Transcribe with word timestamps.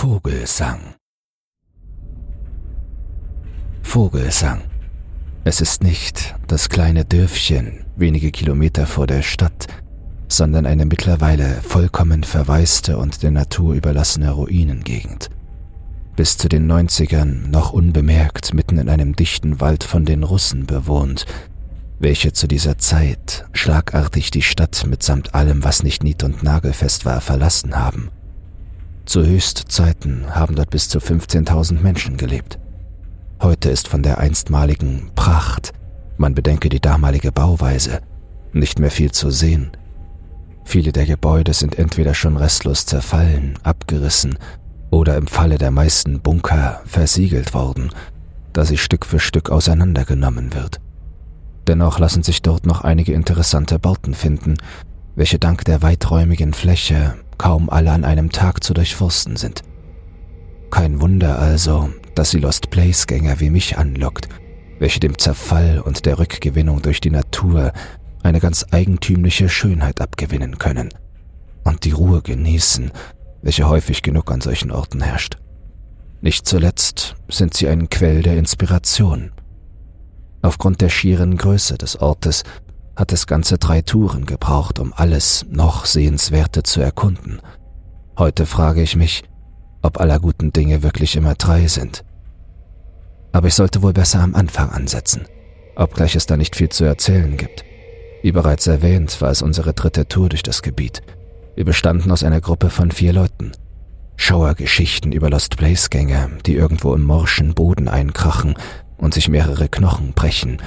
Vogelsang. 0.00 0.94
Vogelsang. 3.82 4.62
Es 5.44 5.60
ist 5.60 5.82
nicht 5.82 6.36
das 6.46 6.70
kleine 6.70 7.04
Dörfchen 7.04 7.84
wenige 7.96 8.30
Kilometer 8.30 8.86
vor 8.86 9.06
der 9.06 9.20
Stadt, 9.20 9.66
sondern 10.26 10.64
eine 10.64 10.86
mittlerweile 10.86 11.60
vollkommen 11.60 12.24
verwaiste 12.24 12.96
und 12.96 13.22
der 13.22 13.30
Natur 13.30 13.74
überlassene 13.74 14.30
Ruinengegend. 14.30 15.28
Bis 16.16 16.38
zu 16.38 16.48
den 16.48 16.66
90ern 16.66 17.48
noch 17.48 17.74
unbemerkt 17.74 18.54
mitten 18.54 18.78
in 18.78 18.88
einem 18.88 19.14
dichten 19.14 19.60
Wald 19.60 19.84
von 19.84 20.06
den 20.06 20.22
Russen 20.22 20.64
bewohnt, 20.64 21.26
welche 21.98 22.32
zu 22.32 22.48
dieser 22.48 22.78
Zeit 22.78 23.44
schlagartig 23.52 24.30
die 24.30 24.40
Stadt 24.40 24.86
mitsamt 24.86 25.34
allem, 25.34 25.62
was 25.62 25.82
nicht 25.82 26.02
nied- 26.02 26.24
und 26.24 26.42
nagelfest 26.42 27.04
war, 27.04 27.20
verlassen 27.20 27.76
haben. 27.76 28.10
Zu 29.10 29.26
Höchstzeiten 29.26 30.36
haben 30.36 30.54
dort 30.54 30.70
bis 30.70 30.88
zu 30.88 31.00
15.000 31.00 31.80
Menschen 31.80 32.16
gelebt. 32.16 32.60
Heute 33.42 33.68
ist 33.68 33.88
von 33.88 34.04
der 34.04 34.18
einstmaligen 34.18 35.10
Pracht, 35.16 35.72
man 36.16 36.36
bedenke 36.36 36.68
die 36.68 36.78
damalige 36.78 37.32
Bauweise, 37.32 38.02
nicht 38.52 38.78
mehr 38.78 38.92
viel 38.92 39.10
zu 39.10 39.30
sehen. 39.30 39.72
Viele 40.64 40.92
der 40.92 41.06
Gebäude 41.06 41.54
sind 41.54 41.76
entweder 41.76 42.14
schon 42.14 42.36
restlos 42.36 42.86
zerfallen, 42.86 43.58
abgerissen 43.64 44.38
oder 44.92 45.16
im 45.16 45.26
Falle 45.26 45.58
der 45.58 45.72
meisten 45.72 46.20
Bunker 46.20 46.80
versiegelt 46.84 47.52
worden, 47.52 47.90
da 48.52 48.64
sie 48.64 48.78
Stück 48.78 49.04
für 49.04 49.18
Stück 49.18 49.50
auseinandergenommen 49.50 50.54
wird. 50.54 50.80
Dennoch 51.66 51.98
lassen 51.98 52.22
sich 52.22 52.42
dort 52.42 52.64
noch 52.64 52.82
einige 52.82 53.12
interessante 53.12 53.80
Bauten 53.80 54.14
finden, 54.14 54.54
welche 55.16 55.40
dank 55.40 55.64
der 55.64 55.82
weiträumigen 55.82 56.54
Fläche 56.54 57.16
kaum 57.40 57.70
alle 57.70 57.90
an 57.92 58.04
einem 58.04 58.30
Tag 58.30 58.62
zu 58.62 58.74
durchforsten 58.74 59.36
sind. 59.36 59.62
Kein 60.70 61.00
Wunder 61.00 61.38
also, 61.38 61.88
dass 62.14 62.32
sie 62.32 62.38
Lost 62.38 62.68
Place-Gänger 62.68 63.40
wie 63.40 63.48
mich 63.48 63.78
anlockt, 63.78 64.28
welche 64.78 65.00
dem 65.00 65.16
Zerfall 65.16 65.80
und 65.80 66.04
der 66.04 66.18
Rückgewinnung 66.18 66.82
durch 66.82 67.00
die 67.00 67.08
Natur 67.08 67.72
eine 68.22 68.40
ganz 68.40 68.66
eigentümliche 68.72 69.48
Schönheit 69.48 70.02
abgewinnen 70.02 70.58
können 70.58 70.90
und 71.64 71.86
die 71.86 71.92
Ruhe 71.92 72.20
genießen, 72.20 72.92
welche 73.40 73.66
häufig 73.70 74.02
genug 74.02 74.30
an 74.30 74.42
solchen 74.42 74.70
Orten 74.70 75.00
herrscht. 75.00 75.38
Nicht 76.20 76.46
zuletzt 76.46 77.16
sind 77.30 77.54
sie 77.54 77.68
ein 77.68 77.88
Quell 77.88 78.22
der 78.22 78.36
Inspiration. 78.36 79.32
Aufgrund 80.42 80.82
der 80.82 80.90
schieren 80.90 81.38
Größe 81.38 81.78
des 81.78 81.98
Ortes 82.02 82.42
hat 83.00 83.12
es 83.14 83.26
ganze 83.26 83.56
drei 83.56 83.80
Touren 83.80 84.26
gebraucht, 84.26 84.78
um 84.78 84.92
alles 84.94 85.46
noch 85.48 85.86
Sehenswerte 85.86 86.62
zu 86.62 86.82
erkunden. 86.82 87.40
Heute 88.18 88.44
frage 88.44 88.82
ich 88.82 88.94
mich, 88.94 89.24
ob 89.80 89.98
aller 89.98 90.20
guten 90.20 90.52
Dinge 90.52 90.82
wirklich 90.82 91.16
immer 91.16 91.34
drei 91.34 91.66
sind. 91.66 92.04
Aber 93.32 93.48
ich 93.48 93.54
sollte 93.54 93.80
wohl 93.80 93.94
besser 93.94 94.20
am 94.20 94.34
Anfang 94.34 94.68
ansetzen, 94.68 95.26
obgleich 95.76 96.14
es 96.14 96.26
da 96.26 96.36
nicht 96.36 96.56
viel 96.56 96.68
zu 96.68 96.84
erzählen 96.84 97.38
gibt. 97.38 97.64
Wie 98.20 98.32
bereits 98.32 98.66
erwähnt, 98.66 99.18
war 99.22 99.30
es 99.30 99.40
unsere 99.40 99.72
dritte 99.72 100.06
Tour 100.06 100.28
durch 100.28 100.42
das 100.42 100.60
Gebiet. 100.60 101.00
Wir 101.56 101.64
bestanden 101.64 102.10
aus 102.10 102.22
einer 102.22 102.42
Gruppe 102.42 102.68
von 102.68 102.90
vier 102.90 103.14
Leuten. 103.14 103.52
Schauergeschichten 104.16 105.12
über 105.12 105.30
Lost 105.30 105.56
Place-Gänger, 105.56 106.32
die 106.44 106.54
irgendwo 106.54 106.94
im 106.94 107.04
morschen 107.04 107.54
Boden 107.54 107.88
einkrachen 107.88 108.56
und 108.98 109.14
sich 109.14 109.30
mehrere 109.30 109.70
Knochen 109.70 110.12
brechen, 110.12 110.60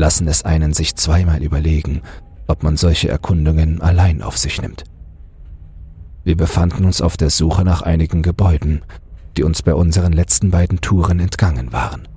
lassen 0.00 0.26
es 0.28 0.44
einen 0.44 0.72
sich 0.72 0.96
zweimal 0.96 1.42
überlegen, 1.42 2.00
ob 2.46 2.62
man 2.62 2.76
solche 2.76 3.10
Erkundungen 3.10 3.82
allein 3.82 4.22
auf 4.22 4.38
sich 4.38 4.60
nimmt. 4.60 4.84
Wir 6.24 6.36
befanden 6.36 6.86
uns 6.86 7.02
auf 7.02 7.16
der 7.18 7.30
Suche 7.30 7.64
nach 7.64 7.82
einigen 7.82 8.22
Gebäuden, 8.22 8.82
die 9.36 9.44
uns 9.44 9.62
bei 9.62 9.74
unseren 9.74 10.12
letzten 10.12 10.50
beiden 10.50 10.80
Touren 10.80 11.20
entgangen 11.20 11.72
waren. 11.72 12.08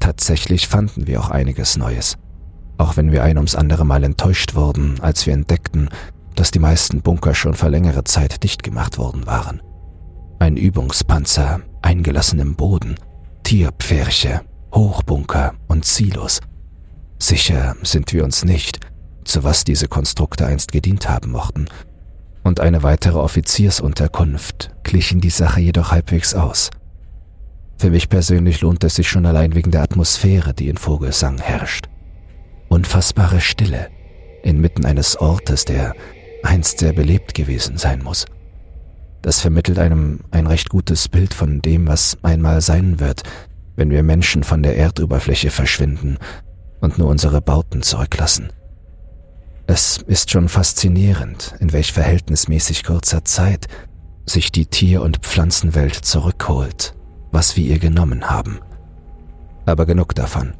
Tatsächlich 0.00 0.68
fanden 0.68 1.06
wir 1.06 1.20
auch 1.20 1.30
einiges 1.30 1.76
Neues, 1.76 2.16
auch 2.78 2.96
wenn 2.96 3.12
wir 3.12 3.22
ein 3.22 3.36
ums 3.36 3.54
andere 3.54 3.84
Mal 3.84 4.02
enttäuscht 4.02 4.54
wurden, 4.54 5.00
als 5.00 5.26
wir 5.26 5.34
entdeckten, 5.34 5.90
dass 6.34 6.50
die 6.50 6.58
meisten 6.58 7.02
Bunker 7.02 7.34
schon 7.34 7.54
vor 7.54 7.68
längerer 7.68 8.06
Zeit 8.06 8.42
dicht 8.42 8.62
gemacht 8.62 8.96
worden 8.96 9.26
waren. 9.26 9.60
Ein 10.38 10.56
Übungspanzer, 10.56 11.60
eingelassen 11.82 12.38
im 12.38 12.56
Boden, 12.56 12.94
Tierpferche, 13.42 14.40
Hochbunker 14.74 15.52
und 15.68 15.84
Silos. 15.84 16.40
Sicher 17.20 17.76
sind 17.82 18.12
wir 18.12 18.24
uns 18.24 18.44
nicht, 18.44 18.80
zu 19.24 19.44
was 19.44 19.64
diese 19.64 19.88
Konstrukte 19.88 20.46
einst 20.46 20.72
gedient 20.72 21.08
haben 21.08 21.30
mochten– 21.30 21.66
und 22.42 22.60
eine 22.60 22.82
weitere 22.82 23.18
Offiziersunterkunft 23.18 24.70
glichen 24.82 25.20
die 25.20 25.30
Sache 25.30 25.60
jedoch 25.60 25.90
halbwegs 25.90 26.34
aus. 26.34 26.70
Für 27.78 27.90
mich 27.90 28.08
persönlich 28.08 28.60
lohnt 28.60 28.84
es 28.84 28.96
sich 28.96 29.08
schon 29.08 29.26
allein 29.26 29.54
wegen 29.54 29.70
der 29.70 29.82
Atmosphäre, 29.82 30.54
die 30.54 30.68
in 30.68 30.76
Vogelsang 30.76 31.38
herrscht. 31.38 31.86
Unfassbare 32.68 33.40
Stille 33.40 33.88
inmitten 34.42 34.84
eines 34.84 35.16
Ortes, 35.16 35.64
der 35.64 35.94
einst 36.42 36.78
sehr 36.78 36.92
belebt 36.92 37.34
gewesen 37.34 37.76
sein 37.76 38.02
muss. 38.02 38.26
Das 39.22 39.40
vermittelt 39.40 39.78
einem 39.78 40.20
ein 40.30 40.46
recht 40.46 40.70
gutes 40.70 41.08
Bild 41.08 41.34
von 41.34 41.60
dem, 41.60 41.86
was 41.86 42.16
einmal 42.22 42.62
sein 42.62 43.00
wird, 43.00 43.22
wenn 43.76 43.90
wir 43.90 44.02
Menschen 44.02 44.44
von 44.44 44.62
der 44.62 44.76
Erdoberfläche 44.76 45.50
verschwinden 45.50 46.16
und 46.80 46.98
nur 46.98 47.08
unsere 47.08 47.40
Bauten 47.40 47.82
zurücklassen. 47.82 48.52
Es 49.66 49.98
ist 49.98 50.30
schon 50.30 50.48
faszinierend, 50.48 51.54
in 51.60 51.72
welch 51.72 51.92
verhältnismäßig 51.92 52.84
kurzer 52.84 53.24
Zeit 53.24 53.68
sich 54.26 54.50
die 54.50 54.66
Tier- 54.66 55.02
und 55.02 55.18
Pflanzenwelt 55.18 55.94
zurückholt, 55.94 56.94
was 57.30 57.56
wir 57.56 57.64
ihr 57.64 57.78
genommen 57.78 58.28
haben. 58.28 58.60
Aber 59.66 59.86
genug 59.86 60.14
davon. 60.14 60.54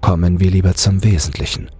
Kommen 0.00 0.38
wir 0.38 0.50
lieber 0.50 0.74
zum 0.74 1.02
Wesentlichen. 1.02 1.70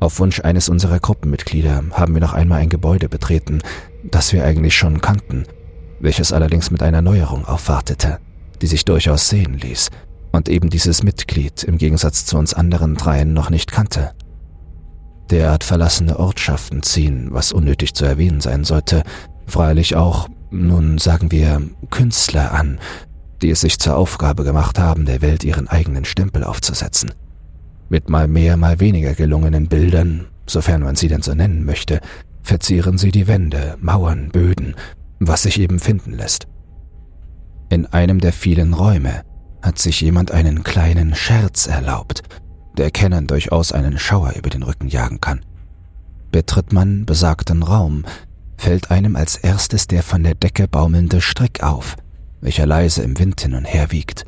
Auf 0.00 0.18
Wunsch 0.18 0.40
eines 0.40 0.68
unserer 0.68 0.98
Gruppenmitglieder 0.98 1.82
haben 1.92 2.14
wir 2.14 2.20
noch 2.20 2.34
einmal 2.34 2.60
ein 2.60 2.68
Gebäude 2.68 3.08
betreten, 3.08 3.60
das 4.02 4.32
wir 4.32 4.44
eigentlich 4.44 4.76
schon 4.76 5.00
kannten, 5.00 5.44
welches 6.00 6.32
allerdings 6.32 6.70
mit 6.70 6.82
einer 6.82 7.00
Neuerung 7.00 7.46
aufwartete, 7.46 8.18
die 8.60 8.66
sich 8.66 8.84
durchaus 8.84 9.28
sehen 9.28 9.54
ließ 9.54 9.90
und 10.32 10.48
eben 10.48 10.70
dieses 10.70 11.02
Mitglied 11.02 11.62
im 11.62 11.78
Gegensatz 11.78 12.26
zu 12.26 12.36
uns 12.38 12.54
anderen 12.54 12.96
dreien 12.96 13.32
noch 13.32 13.50
nicht 13.50 13.70
kannte 13.70 14.12
derart 15.32 15.64
verlassene 15.64 16.18
Ortschaften 16.18 16.82
ziehen, 16.82 17.28
was 17.30 17.52
unnötig 17.52 17.94
zu 17.94 18.04
erwähnen 18.04 18.40
sein 18.40 18.64
sollte, 18.64 19.02
freilich 19.46 19.96
auch, 19.96 20.28
nun 20.50 20.98
sagen 20.98 21.32
wir, 21.32 21.62
Künstler 21.90 22.52
an, 22.52 22.78
die 23.40 23.50
es 23.50 23.62
sich 23.62 23.78
zur 23.78 23.96
Aufgabe 23.96 24.44
gemacht 24.44 24.78
haben, 24.78 25.06
der 25.06 25.22
Welt 25.22 25.42
ihren 25.42 25.68
eigenen 25.68 26.04
Stempel 26.04 26.44
aufzusetzen. 26.44 27.12
Mit 27.88 28.08
mal 28.08 28.28
mehr, 28.28 28.56
mal 28.56 28.78
weniger 28.78 29.14
gelungenen 29.14 29.68
Bildern, 29.68 30.26
sofern 30.46 30.82
man 30.82 30.96
sie 30.96 31.08
denn 31.08 31.22
so 31.22 31.34
nennen 31.34 31.64
möchte, 31.64 32.00
verzieren 32.42 32.98
sie 32.98 33.10
die 33.10 33.26
Wände, 33.26 33.76
Mauern, 33.80 34.28
Böden, 34.30 34.76
was 35.18 35.42
sich 35.42 35.58
eben 35.58 35.80
finden 35.80 36.12
lässt. 36.12 36.46
In 37.70 37.86
einem 37.86 38.20
der 38.20 38.34
vielen 38.34 38.74
Räume 38.74 39.22
hat 39.62 39.78
sich 39.78 40.00
jemand 40.00 40.32
einen 40.32 40.62
kleinen 40.62 41.14
Scherz 41.14 41.66
erlaubt, 41.66 42.22
der 42.76 42.90
Kennern 42.90 43.26
durchaus 43.26 43.72
einen 43.72 43.98
Schauer 43.98 44.32
über 44.32 44.50
den 44.50 44.62
Rücken 44.62 44.88
jagen 44.88 45.20
kann. 45.20 45.44
Betritt 46.30 46.72
man 46.72 47.06
besagten 47.06 47.62
Raum, 47.62 48.04
fällt 48.56 48.90
einem 48.90 49.16
als 49.16 49.36
erstes 49.36 49.86
der 49.86 50.02
von 50.02 50.22
der 50.22 50.34
Decke 50.34 50.68
baumelnde 50.68 51.20
Strick 51.20 51.62
auf, 51.62 51.96
welcher 52.40 52.66
leise 52.66 53.02
im 53.02 53.18
Wind 53.18 53.40
hin 53.40 53.54
und 53.54 53.64
her 53.64 53.90
wiegt. 53.90 54.24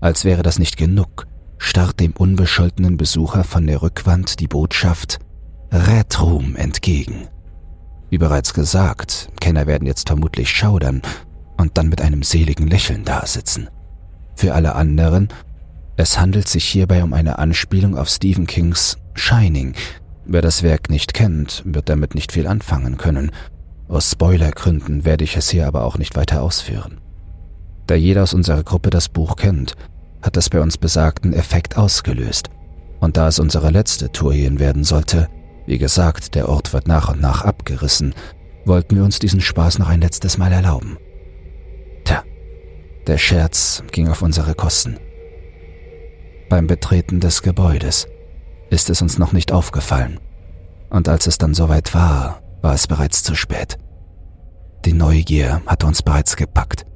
Als 0.00 0.24
wäre 0.24 0.42
das 0.42 0.58
nicht 0.58 0.76
genug, 0.76 1.26
starrt 1.58 1.98
dem 1.98 2.12
unbescholtenen 2.12 2.96
Besucher 2.96 3.42
von 3.42 3.66
der 3.66 3.82
Rückwand 3.82 4.38
die 4.40 4.48
Botschaft 4.48 5.18
Retrum 5.72 6.56
entgegen. 6.56 7.28
Wie 8.10 8.18
bereits 8.18 8.54
gesagt, 8.54 9.30
Kenner 9.40 9.66
werden 9.66 9.86
jetzt 9.86 10.08
vermutlich 10.08 10.50
schaudern 10.50 11.02
und 11.56 11.76
dann 11.78 11.88
mit 11.88 12.00
einem 12.00 12.22
seligen 12.22 12.68
Lächeln 12.68 13.04
dasitzen. 13.04 13.68
Für 14.36 14.54
alle 14.54 14.74
anderen 14.74 15.28
es 15.96 16.18
handelt 16.18 16.48
sich 16.48 16.64
hierbei 16.64 17.04
um 17.04 17.12
eine 17.12 17.38
Anspielung 17.38 17.96
auf 17.96 18.08
Stephen 18.08 18.48
Kings 18.48 18.98
Shining. 19.14 19.74
Wer 20.26 20.42
das 20.42 20.64
Werk 20.64 20.90
nicht 20.90 21.14
kennt, 21.14 21.62
wird 21.64 21.88
damit 21.88 22.16
nicht 22.16 22.32
viel 22.32 22.48
anfangen 22.48 22.96
können. 22.96 23.30
Aus 23.86 24.10
Spoilergründen 24.10 25.04
werde 25.04 25.22
ich 25.22 25.36
es 25.36 25.50
hier 25.50 25.68
aber 25.68 25.84
auch 25.84 25.96
nicht 25.96 26.16
weiter 26.16 26.42
ausführen. 26.42 27.00
Da 27.86 27.94
jeder 27.94 28.24
aus 28.24 28.34
unserer 28.34 28.64
Gruppe 28.64 28.90
das 28.90 29.08
Buch 29.08 29.36
kennt, 29.36 29.74
hat 30.20 30.36
das 30.36 30.50
bei 30.50 30.60
uns 30.60 30.78
besagten 30.78 31.32
Effekt 31.32 31.76
ausgelöst. 31.76 32.50
Und 32.98 33.16
da 33.16 33.28
es 33.28 33.38
unsere 33.38 33.70
letzte 33.70 34.10
Tour 34.10 34.32
hierhin 34.32 34.58
werden 34.58 34.82
sollte, 34.82 35.28
wie 35.66 35.78
gesagt, 35.78 36.34
der 36.34 36.48
Ort 36.48 36.72
wird 36.72 36.88
nach 36.88 37.08
und 37.08 37.20
nach 37.20 37.42
abgerissen, 37.42 38.14
wollten 38.64 38.96
wir 38.96 39.04
uns 39.04 39.20
diesen 39.20 39.40
Spaß 39.40 39.78
noch 39.78 39.88
ein 39.88 40.00
letztes 40.00 40.38
Mal 40.38 40.50
erlauben. 40.50 40.96
Der 43.06 43.18
Scherz 43.18 43.82
ging 43.92 44.08
auf 44.08 44.22
unsere 44.22 44.54
Kosten. 44.54 44.98
Beim 46.48 46.66
Betreten 46.66 47.20
des 47.20 47.42
Gebäudes 47.42 48.06
ist 48.70 48.88
es 48.88 49.02
uns 49.02 49.18
noch 49.18 49.32
nicht 49.32 49.52
aufgefallen. 49.52 50.20
Und 50.88 51.08
als 51.08 51.26
es 51.26 51.36
dann 51.36 51.52
soweit 51.52 51.94
war, 51.94 52.40
war 52.62 52.72
es 52.72 52.86
bereits 52.86 53.22
zu 53.22 53.34
spät. 53.34 53.76
Die 54.86 54.94
Neugier 54.94 55.60
hatte 55.66 55.86
uns 55.86 56.02
bereits 56.02 56.36
gepackt. 56.36 56.86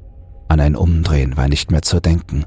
An 0.48 0.60
ein 0.60 0.76
Umdrehen 0.76 1.36
war 1.36 1.48
nicht 1.48 1.70
mehr 1.70 1.82
zu 1.82 2.00
denken, 2.00 2.46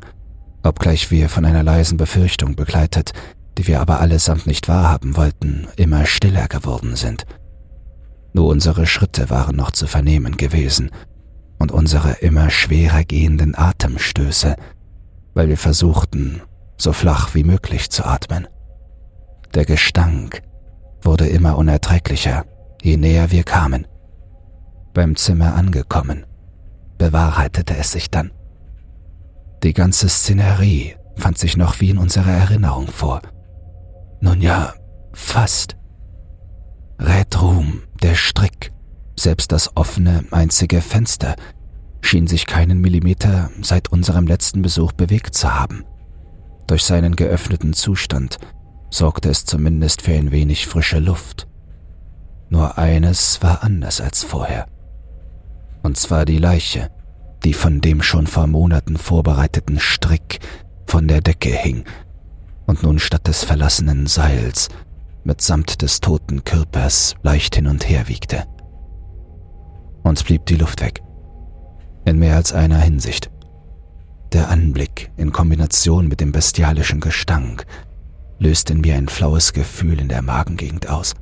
obgleich 0.63 1.11
wir 1.11 1.29
von 1.29 1.45
einer 1.45 1.61
leisen 1.61 1.97
Befürchtung 1.97 2.55
begleitet, 2.55 3.13
die 3.59 3.67
wir 3.67 3.79
aber 3.79 3.99
allesamt 3.99 4.47
nicht 4.47 4.67
wahrhaben 4.69 5.15
wollten, 5.15 5.67
immer 5.75 6.07
stiller 6.07 6.47
geworden 6.47 6.95
sind. 6.95 7.25
Nur 8.33 8.47
unsere 8.47 8.87
Schritte 8.87 9.29
waren 9.29 9.55
noch 9.55 9.69
zu 9.69 9.85
vernehmen 9.85 10.37
gewesen 10.37 10.89
und 11.61 11.71
unsere 11.71 12.13
immer 12.13 12.49
schwerer 12.49 13.03
gehenden 13.03 13.55
Atemstöße, 13.55 14.55
weil 15.35 15.47
wir 15.47 15.57
versuchten, 15.57 16.41
so 16.75 16.91
flach 16.91 17.35
wie 17.35 17.43
möglich 17.43 17.91
zu 17.91 18.03
atmen. 18.03 18.47
Der 19.53 19.65
Gestank 19.65 20.41
wurde 21.03 21.27
immer 21.27 21.57
unerträglicher, 21.57 22.45
je 22.81 22.97
näher 22.97 23.31
wir 23.31 23.43
kamen. 23.43 23.85
Beim 24.93 25.15
Zimmer 25.15 25.53
angekommen, 25.53 26.25
bewahrheitete 26.97 27.77
es 27.77 27.91
sich 27.91 28.09
dann. 28.09 28.31
Die 29.63 29.73
ganze 29.73 30.09
Szenerie 30.09 30.95
fand 31.15 31.37
sich 31.37 31.57
noch 31.57 31.79
wie 31.79 31.91
in 31.91 31.99
unserer 31.99 32.31
Erinnerung 32.31 32.87
vor. 32.87 33.21
Nun 34.19 34.41
ja, 34.41 34.73
fast. 35.13 35.77
Red 36.99 37.39
Ruhm, 37.39 37.83
der 38.01 38.15
Strick, 38.15 38.71
selbst 39.15 39.51
das 39.51 39.75
offene, 39.75 40.25
einzige 40.31 40.81
Fenster, 40.81 41.35
schien 42.01 42.27
sich 42.27 42.45
keinen 42.45 42.81
Millimeter 42.81 43.51
seit 43.61 43.91
unserem 43.91 44.27
letzten 44.27 44.61
Besuch 44.61 44.91
bewegt 44.91 45.35
zu 45.35 45.53
haben. 45.53 45.85
Durch 46.67 46.83
seinen 46.83 47.15
geöffneten 47.15 47.73
Zustand 47.73 48.37
sorgte 48.89 49.29
es 49.29 49.45
zumindest 49.45 50.01
für 50.01 50.13
ein 50.13 50.31
wenig 50.31 50.67
frische 50.67 50.99
Luft. 50.99 51.47
Nur 52.49 52.77
eines 52.77 53.41
war 53.41 53.63
anders 53.63 54.01
als 54.01 54.23
vorher. 54.23 54.67
Und 55.83 55.97
zwar 55.97 56.25
die 56.25 56.37
Leiche, 56.37 56.89
die 57.43 57.53
von 57.53 57.81
dem 57.81 58.01
schon 58.01 58.27
vor 58.27 58.47
Monaten 58.47 58.97
vorbereiteten 58.97 59.79
Strick 59.79 60.39
von 60.85 61.07
der 61.07 61.21
Decke 61.21 61.49
hing 61.49 61.85
und 62.65 62.83
nun 62.83 62.99
statt 62.99 63.27
des 63.27 63.43
verlassenen 63.43 64.07
Seils 64.07 64.69
mitsamt 65.23 65.81
des 65.81 66.01
toten 66.01 66.43
Körpers 66.43 67.15
leicht 67.21 67.55
hin 67.55 67.67
und 67.67 67.87
her 67.87 68.07
wiegte. 68.07 68.45
Uns 70.03 70.23
blieb 70.23 70.45
die 70.45 70.55
Luft 70.55 70.81
weg. 70.81 71.01
In 72.05 72.19
mehr 72.19 72.35
als 72.35 72.53
einer 72.53 72.79
Hinsicht. 72.79 73.29
Der 74.33 74.49
Anblick 74.49 75.11
in 75.17 75.31
Kombination 75.31 76.07
mit 76.07 76.21
dem 76.21 76.31
bestialischen 76.31 76.99
Gestank 76.99 77.65
löste 78.39 78.73
in 78.73 78.81
mir 78.81 78.95
ein 78.95 79.07
flaues 79.07 79.53
Gefühl 79.53 79.99
in 79.99 80.09
der 80.09 80.21
Magengegend 80.21 80.89
aus. 80.89 81.13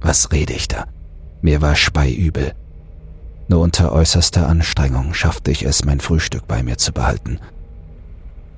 Was 0.00 0.30
rede 0.32 0.52
ich 0.52 0.68
da? 0.68 0.86
Mir 1.42 1.60
war 1.60 1.74
speiübel. 1.74 2.52
Nur 3.48 3.60
unter 3.60 3.92
äußerster 3.92 4.46
Anstrengung 4.46 5.12
schaffte 5.12 5.50
ich 5.50 5.64
es, 5.64 5.84
mein 5.84 6.00
Frühstück 6.00 6.46
bei 6.46 6.62
mir 6.62 6.78
zu 6.78 6.92
behalten. 6.92 7.40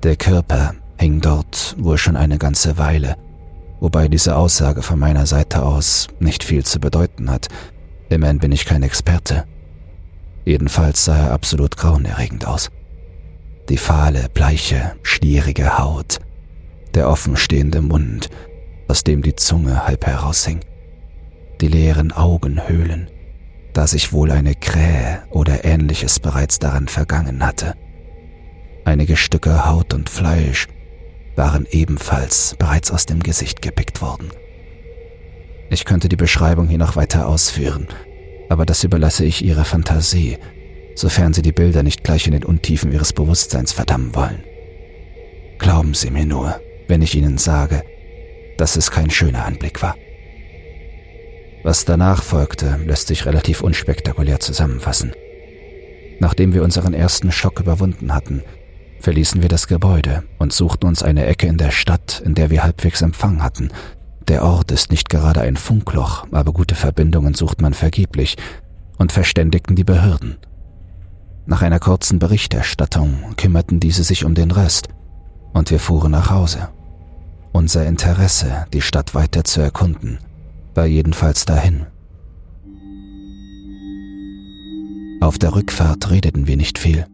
Der 0.03 0.17
Körper 0.17 0.75
hing 0.99 1.21
dort 1.21 1.75
wohl 1.79 1.97
schon 1.97 2.15
eine 2.15 2.37
ganze 2.37 2.77
Weile, 2.77 3.15
wobei 3.79 4.07
diese 4.07 4.35
Aussage 4.35 4.81
von 4.81 4.99
meiner 4.99 5.25
Seite 5.25 5.63
aus 5.63 6.09
nicht 6.19 6.43
viel 6.43 6.63
zu 6.63 6.79
bedeuten 6.79 7.31
hat. 7.31 7.47
Immerhin 8.13 8.37
bin 8.37 8.51
ich 8.51 8.65
kein 8.65 8.83
Experte. 8.83 9.45
Jedenfalls 10.45 11.03
sah 11.05 11.17
er 11.17 11.31
absolut 11.31 11.77
grauenerregend 11.77 12.45
aus. 12.45 12.69
Die 13.69 13.77
fahle, 13.77 14.27
bleiche, 14.31 14.95
schlierige 15.01 15.79
Haut, 15.79 16.19
der 16.93 17.09
offenstehende 17.09 17.81
Mund, 17.81 18.29
aus 18.87 19.03
dem 19.03 19.23
die 19.23 19.35
Zunge 19.35 19.87
halb 19.87 20.05
heraushing, 20.05 20.59
die 21.59 21.67
leeren 21.67 22.11
Augenhöhlen, 22.11 23.09
da 23.73 23.87
sich 23.87 24.13
wohl 24.13 24.29
eine 24.29 24.53
Krähe 24.53 25.23
oder 25.31 25.65
ähnliches 25.65 26.19
bereits 26.19 26.59
daran 26.59 26.87
vergangen 26.87 27.43
hatte. 27.43 27.73
Einige 28.85 29.17
Stücke 29.17 29.65
Haut 29.65 29.93
und 29.95 30.09
Fleisch 30.09 30.67
waren 31.35 31.65
ebenfalls 31.71 32.55
bereits 32.59 32.91
aus 32.91 33.07
dem 33.07 33.23
Gesicht 33.23 33.63
gepickt 33.63 34.01
worden. 34.01 34.29
Ich 35.69 35.85
könnte 35.85 36.09
die 36.09 36.15
Beschreibung 36.15 36.67
hier 36.67 36.77
noch 36.77 36.95
weiter 36.95 37.27
ausführen, 37.27 37.87
aber 38.49 38.65
das 38.65 38.83
überlasse 38.83 39.25
ich 39.25 39.43
Ihrer 39.43 39.65
Fantasie, 39.65 40.37
sofern 40.95 41.33
Sie 41.33 41.41
die 41.41 41.51
Bilder 41.51 41.83
nicht 41.83 42.03
gleich 42.03 42.27
in 42.27 42.33
den 42.33 42.43
Untiefen 42.43 42.91
Ihres 42.91 43.13
Bewusstseins 43.13 43.71
verdammen 43.71 44.13
wollen. 44.15 44.43
Glauben 45.57 45.93
Sie 45.93 46.11
mir 46.11 46.25
nur, 46.25 46.59
wenn 46.87 47.01
ich 47.01 47.15
Ihnen 47.15 47.37
sage, 47.37 47.83
dass 48.57 48.75
es 48.75 48.91
kein 48.91 49.09
schöner 49.09 49.45
Anblick 49.45 49.81
war. 49.81 49.95
Was 51.63 51.85
danach 51.85 52.21
folgte, 52.21 52.79
lässt 52.85 53.07
sich 53.07 53.25
relativ 53.25 53.61
unspektakulär 53.61 54.39
zusammenfassen. 54.39 55.13
Nachdem 56.19 56.53
wir 56.53 56.63
unseren 56.63 56.93
ersten 56.93 57.31
Schock 57.31 57.59
überwunden 57.59 58.13
hatten, 58.13 58.43
verließen 58.99 59.41
wir 59.41 59.49
das 59.49 59.67
Gebäude 59.67 60.23
und 60.39 60.53
suchten 60.53 60.87
uns 60.87 61.03
eine 61.03 61.25
Ecke 61.25 61.47
in 61.47 61.57
der 61.57 61.71
Stadt, 61.71 62.21
in 62.25 62.35
der 62.35 62.49
wir 62.49 62.63
halbwegs 62.63 63.01
Empfang 63.01 63.41
hatten. 63.41 63.71
Der 64.27 64.43
Ort 64.43 64.71
ist 64.71 64.89
nicht 64.89 65.09
gerade 65.09 65.41
ein 65.41 65.57
Funkloch, 65.57 66.25
aber 66.31 66.53
gute 66.53 66.75
Verbindungen 66.75 67.33
sucht 67.33 67.61
man 67.61 67.73
vergeblich 67.73 68.37
und 68.97 69.11
verständigten 69.11 69.75
die 69.75 69.83
Behörden. 69.83 70.37
Nach 71.45 71.61
einer 71.61 71.79
kurzen 71.79 72.19
Berichterstattung 72.19 73.35
kümmerten 73.35 73.79
diese 73.81 74.03
sich 74.03 74.23
um 74.23 74.33
den 74.33 74.51
Rest 74.51 74.87
und 75.53 75.71
wir 75.71 75.79
fuhren 75.79 76.11
nach 76.11 76.29
Hause. 76.29 76.69
Unser 77.51 77.85
Interesse, 77.85 78.65
die 78.73 78.81
Stadt 78.81 79.13
weiter 79.13 79.43
zu 79.43 79.59
erkunden, 79.61 80.19
war 80.73 80.85
jedenfalls 80.85 81.45
dahin. 81.45 81.85
Auf 85.19 85.37
der 85.37 85.53
Rückfahrt 85.53 86.09
redeten 86.09 86.47
wir 86.47 86.57
nicht 86.57 86.79
viel. 86.79 87.05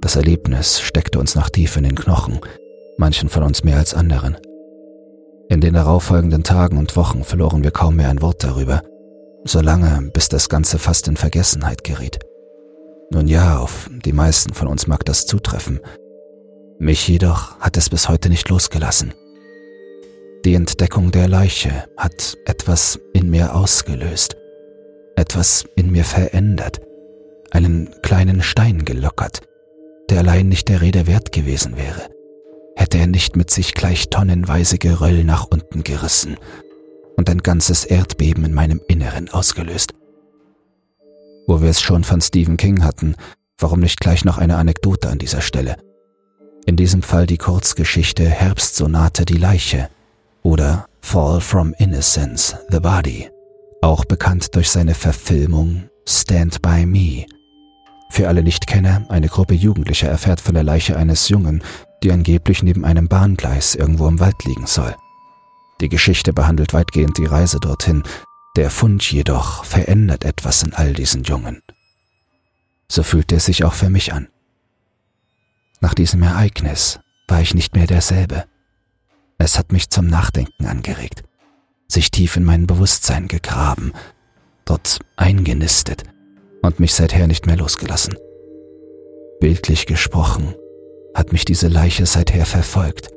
Das 0.00 0.16
Erlebnis 0.16 0.80
steckte 0.80 1.18
uns 1.18 1.34
noch 1.34 1.50
tief 1.50 1.76
in 1.76 1.84
den 1.84 1.94
Knochen, 1.94 2.40
manchen 2.96 3.28
von 3.28 3.42
uns 3.42 3.64
mehr 3.64 3.76
als 3.76 3.94
anderen. 3.94 4.36
In 5.50 5.60
den 5.60 5.74
darauffolgenden 5.74 6.44
Tagen 6.44 6.78
und 6.78 6.94
Wochen 6.94 7.24
verloren 7.24 7.64
wir 7.64 7.72
kaum 7.72 7.96
mehr 7.96 8.08
ein 8.08 8.22
Wort 8.22 8.44
darüber, 8.44 8.84
solange 9.42 10.08
bis 10.12 10.28
das 10.28 10.48
Ganze 10.48 10.78
fast 10.78 11.08
in 11.08 11.16
Vergessenheit 11.16 11.82
geriet. 11.82 12.20
Nun 13.10 13.26
ja, 13.26 13.58
auf 13.58 13.90
die 14.04 14.12
meisten 14.12 14.54
von 14.54 14.68
uns 14.68 14.86
mag 14.86 15.04
das 15.04 15.26
zutreffen. 15.26 15.80
Mich 16.78 17.08
jedoch 17.08 17.58
hat 17.58 17.76
es 17.76 17.90
bis 17.90 18.08
heute 18.08 18.28
nicht 18.28 18.48
losgelassen. 18.48 19.12
Die 20.44 20.54
Entdeckung 20.54 21.10
der 21.10 21.26
Leiche 21.26 21.84
hat 21.96 22.38
etwas 22.46 23.00
in 23.12 23.28
mir 23.28 23.56
ausgelöst, 23.56 24.36
etwas 25.16 25.64
in 25.74 25.90
mir 25.90 26.04
verändert, 26.04 26.80
einen 27.50 27.90
kleinen 28.02 28.40
Stein 28.42 28.84
gelockert, 28.84 29.40
der 30.10 30.20
allein 30.20 30.48
nicht 30.48 30.68
der 30.68 30.80
Rede 30.80 31.08
wert 31.08 31.32
gewesen 31.32 31.76
wäre, 31.76 32.08
hätte 32.80 32.96
er 32.96 33.06
nicht 33.06 33.36
mit 33.36 33.50
sich 33.50 33.74
gleich 33.74 34.08
tonnenweise 34.08 34.78
Geröll 34.78 35.22
nach 35.22 35.44
unten 35.44 35.84
gerissen 35.84 36.38
und 37.14 37.28
ein 37.28 37.42
ganzes 37.42 37.84
Erdbeben 37.84 38.42
in 38.46 38.54
meinem 38.54 38.80
Inneren 38.88 39.28
ausgelöst. 39.28 39.92
Wo 41.46 41.60
wir 41.60 41.68
es 41.68 41.82
schon 41.82 42.04
von 42.04 42.22
Stephen 42.22 42.56
King 42.56 42.82
hatten, 42.82 43.16
warum 43.58 43.80
nicht 43.80 44.00
gleich 44.00 44.24
noch 44.24 44.38
eine 44.38 44.56
Anekdote 44.56 45.10
an 45.10 45.18
dieser 45.18 45.42
Stelle? 45.42 45.76
In 46.64 46.76
diesem 46.76 47.02
Fall 47.02 47.26
die 47.26 47.36
Kurzgeschichte 47.36 48.24
Herbstsonate 48.24 49.26
Die 49.26 49.36
Leiche 49.36 49.90
oder 50.42 50.86
Fall 51.02 51.42
from 51.42 51.74
Innocence, 51.78 52.56
The 52.70 52.80
Body, 52.80 53.28
auch 53.82 54.06
bekannt 54.06 54.54
durch 54.54 54.70
seine 54.70 54.94
Verfilmung 54.94 55.90
Stand 56.08 56.62
by 56.62 56.86
Me. 56.86 57.26
Für 58.08 58.28
alle 58.28 58.42
Nichtkenner, 58.42 59.04
eine 59.10 59.28
Gruppe 59.28 59.52
Jugendlicher 59.52 60.08
erfährt 60.08 60.40
von 60.40 60.54
der 60.54 60.64
Leiche 60.64 60.96
eines 60.96 61.28
Jungen, 61.28 61.62
die 62.02 62.12
angeblich 62.12 62.62
neben 62.62 62.84
einem 62.84 63.08
Bahngleis 63.08 63.74
irgendwo 63.74 64.08
im 64.08 64.20
Wald 64.20 64.44
liegen 64.44 64.66
soll. 64.66 64.94
Die 65.80 65.88
Geschichte 65.88 66.32
behandelt 66.32 66.72
weitgehend 66.72 67.18
die 67.18 67.26
Reise 67.26 67.58
dorthin, 67.60 68.02
der 68.56 68.70
Fund 68.70 69.10
jedoch 69.10 69.64
verändert 69.64 70.24
etwas 70.24 70.62
in 70.62 70.74
all 70.74 70.92
diesen 70.92 71.24
Jungen. 71.24 71.62
So 72.88 73.02
fühlt 73.02 73.32
er 73.32 73.40
sich 73.40 73.64
auch 73.64 73.74
für 73.74 73.90
mich 73.90 74.12
an. 74.12 74.28
Nach 75.80 75.94
diesem 75.94 76.22
Ereignis 76.22 77.00
war 77.28 77.40
ich 77.40 77.54
nicht 77.54 77.74
mehr 77.74 77.86
derselbe. 77.86 78.44
Es 79.38 79.58
hat 79.58 79.72
mich 79.72 79.88
zum 79.88 80.06
Nachdenken 80.06 80.66
angeregt, 80.66 81.22
sich 81.88 82.10
tief 82.10 82.36
in 82.36 82.44
mein 82.44 82.66
Bewusstsein 82.66 83.28
gegraben, 83.28 83.92
dort 84.64 84.98
eingenistet 85.16 86.04
und 86.62 86.80
mich 86.80 86.94
seither 86.94 87.26
nicht 87.26 87.46
mehr 87.46 87.56
losgelassen. 87.56 88.16
Bildlich 89.40 89.86
gesprochen 89.86 90.54
hat 91.14 91.32
mich 91.32 91.44
diese 91.44 91.68
Leiche 91.68 92.06
seither 92.06 92.46
verfolgt. 92.46 93.10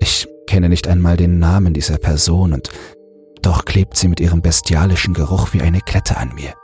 Ich 0.00 0.28
kenne 0.46 0.68
nicht 0.68 0.88
einmal 0.88 1.16
den 1.16 1.38
Namen 1.38 1.74
dieser 1.74 1.98
Person 1.98 2.52
und 2.52 2.70
doch 3.42 3.64
klebt 3.64 3.96
sie 3.96 4.08
mit 4.08 4.20
ihrem 4.20 4.42
bestialischen 4.42 5.14
Geruch 5.14 5.52
wie 5.52 5.62
eine 5.62 5.80
Klette 5.80 6.16
an 6.16 6.34
mir, 6.34 6.54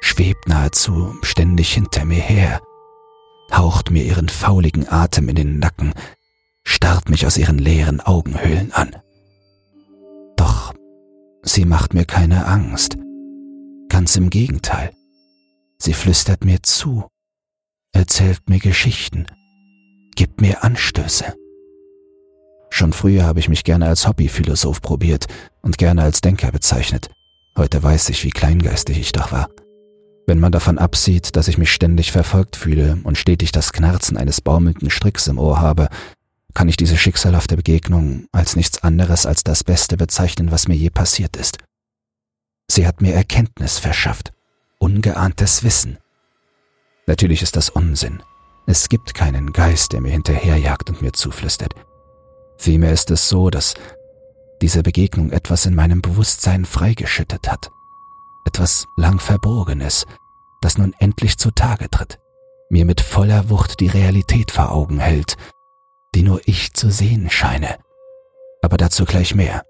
schwebt 0.00 0.48
nahezu 0.48 1.14
ständig 1.22 1.72
hinter 1.72 2.04
mir 2.04 2.20
her, 2.20 2.60
haucht 3.52 3.90
mir 3.90 4.04
ihren 4.04 4.28
fauligen 4.28 4.88
Atem 4.88 5.28
in 5.28 5.36
den 5.36 5.58
Nacken, 5.58 5.94
starrt 6.64 7.08
mich 7.08 7.26
aus 7.26 7.36
ihren 7.36 7.58
leeren 7.58 8.00
Augenhöhlen 8.00 8.72
an. 8.72 8.96
Doch 10.36 10.74
sie 11.42 11.64
macht 11.64 11.94
mir 11.94 12.04
keine 12.04 12.46
Angst. 12.46 12.96
Ganz 13.88 14.16
im 14.16 14.30
Gegenteil. 14.30 14.92
Sie 15.78 15.92
flüstert 15.92 16.44
mir 16.44 16.62
zu, 16.62 17.06
erzählt 17.92 18.48
mir 18.48 18.58
Geschichten, 18.58 19.26
gibt 20.16 20.40
mir 20.40 20.64
Anstöße. 20.64 21.34
Schon 22.70 22.92
früher 22.92 23.24
habe 23.24 23.38
ich 23.38 23.48
mich 23.48 23.64
gerne 23.64 23.86
als 23.86 24.08
Hobbyphilosoph 24.08 24.82
probiert 24.82 25.26
und 25.62 25.78
gerne 25.78 26.02
als 26.02 26.20
Denker 26.20 26.50
bezeichnet. 26.50 27.08
Heute 27.56 27.82
weiß 27.82 28.08
ich, 28.08 28.24
wie 28.24 28.30
kleingeistig 28.30 28.98
ich 28.98 29.12
doch 29.12 29.32
war. 29.32 29.48
Wenn 30.26 30.40
man 30.40 30.52
davon 30.52 30.78
absieht, 30.78 31.36
dass 31.36 31.48
ich 31.48 31.56
mich 31.56 31.72
ständig 31.72 32.10
verfolgt 32.10 32.56
fühle 32.56 32.98
und 33.04 33.16
stetig 33.16 33.52
das 33.52 33.72
Knarzen 33.72 34.16
eines 34.16 34.40
baumelnden 34.40 34.90
Stricks 34.90 35.28
im 35.28 35.38
Ohr 35.38 35.60
habe, 35.60 35.88
kann 36.52 36.68
ich 36.68 36.76
diese 36.76 36.96
schicksalhafte 36.96 37.56
Begegnung 37.56 38.26
als 38.32 38.56
nichts 38.56 38.82
anderes 38.82 39.24
als 39.26 39.44
das 39.44 39.62
Beste 39.62 39.96
bezeichnen, 39.96 40.50
was 40.50 40.68
mir 40.68 40.74
je 40.74 40.90
passiert 40.90 41.36
ist. 41.36 41.58
Sie 42.68 42.86
hat 42.86 43.00
mir 43.00 43.14
Erkenntnis 43.14 43.78
verschafft, 43.78 44.32
ungeahntes 44.78 45.62
Wissen. 45.62 45.98
Natürlich 47.06 47.42
ist 47.42 47.56
das 47.56 47.70
Unsinn. 47.70 48.22
Es 48.66 48.88
gibt 48.88 49.14
keinen 49.14 49.52
Geist, 49.52 49.92
der 49.92 50.00
mir 50.00 50.10
hinterherjagt 50.10 50.90
und 50.90 51.00
mir 51.00 51.12
zuflüstert. 51.12 51.74
Vielmehr 52.58 52.92
ist 52.92 53.10
es 53.10 53.28
so, 53.28 53.48
dass 53.48 53.74
diese 54.60 54.82
Begegnung 54.82 55.30
etwas 55.30 55.66
in 55.66 55.74
meinem 55.74 56.02
Bewusstsein 56.02 56.64
freigeschüttet 56.64 57.50
hat. 57.50 57.70
Etwas 58.44 58.86
lang 58.96 59.20
Verborgenes, 59.20 60.06
das 60.60 60.78
nun 60.78 60.94
endlich 60.98 61.38
zutage 61.38 61.88
tritt, 61.90 62.18
mir 62.68 62.84
mit 62.84 63.00
voller 63.00 63.50
Wucht 63.50 63.80
die 63.80 63.88
Realität 63.88 64.50
vor 64.50 64.72
Augen 64.72 64.98
hält, 64.98 65.36
die 66.14 66.22
nur 66.22 66.40
ich 66.46 66.72
zu 66.74 66.90
sehen 66.90 67.30
scheine. 67.30 67.78
Aber 68.62 68.76
dazu 68.76 69.04
gleich 69.04 69.34
mehr. 69.34 69.64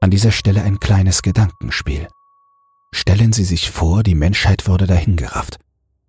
An 0.00 0.10
dieser 0.10 0.30
Stelle 0.30 0.62
ein 0.62 0.80
kleines 0.80 1.22
Gedankenspiel. 1.22 2.08
Stellen 2.94 3.32
Sie 3.32 3.44
sich 3.44 3.70
vor, 3.70 4.02
die 4.02 4.14
Menschheit 4.14 4.68
würde 4.68 4.86
dahingerafft. 4.86 5.58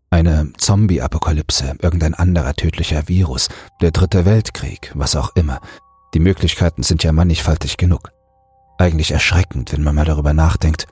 Eine 0.10 0.54
Zombie-Apokalypse, 0.58 1.76
irgendein 1.82 2.14
anderer 2.14 2.54
tödlicher 2.54 3.08
Virus, 3.08 3.50
der 3.82 3.92
dritte 3.92 4.26
Weltkrieg, 4.26 4.92
was 4.96 5.16
auch 5.18 5.36
immer. 5.36 5.60
Die 6.14 6.20
Möglichkeiten 6.20 6.82
sind 6.84 7.04
ja 7.04 7.12
mannigfaltig 7.12 7.76
genug. 7.76 8.12
Eigentlich 8.78 9.12
erschreckend, 9.12 9.74
wenn 9.74 9.84
man 9.84 9.96
mal 9.96 10.06
darüber 10.06 10.34
nachdenkt. 10.34 10.88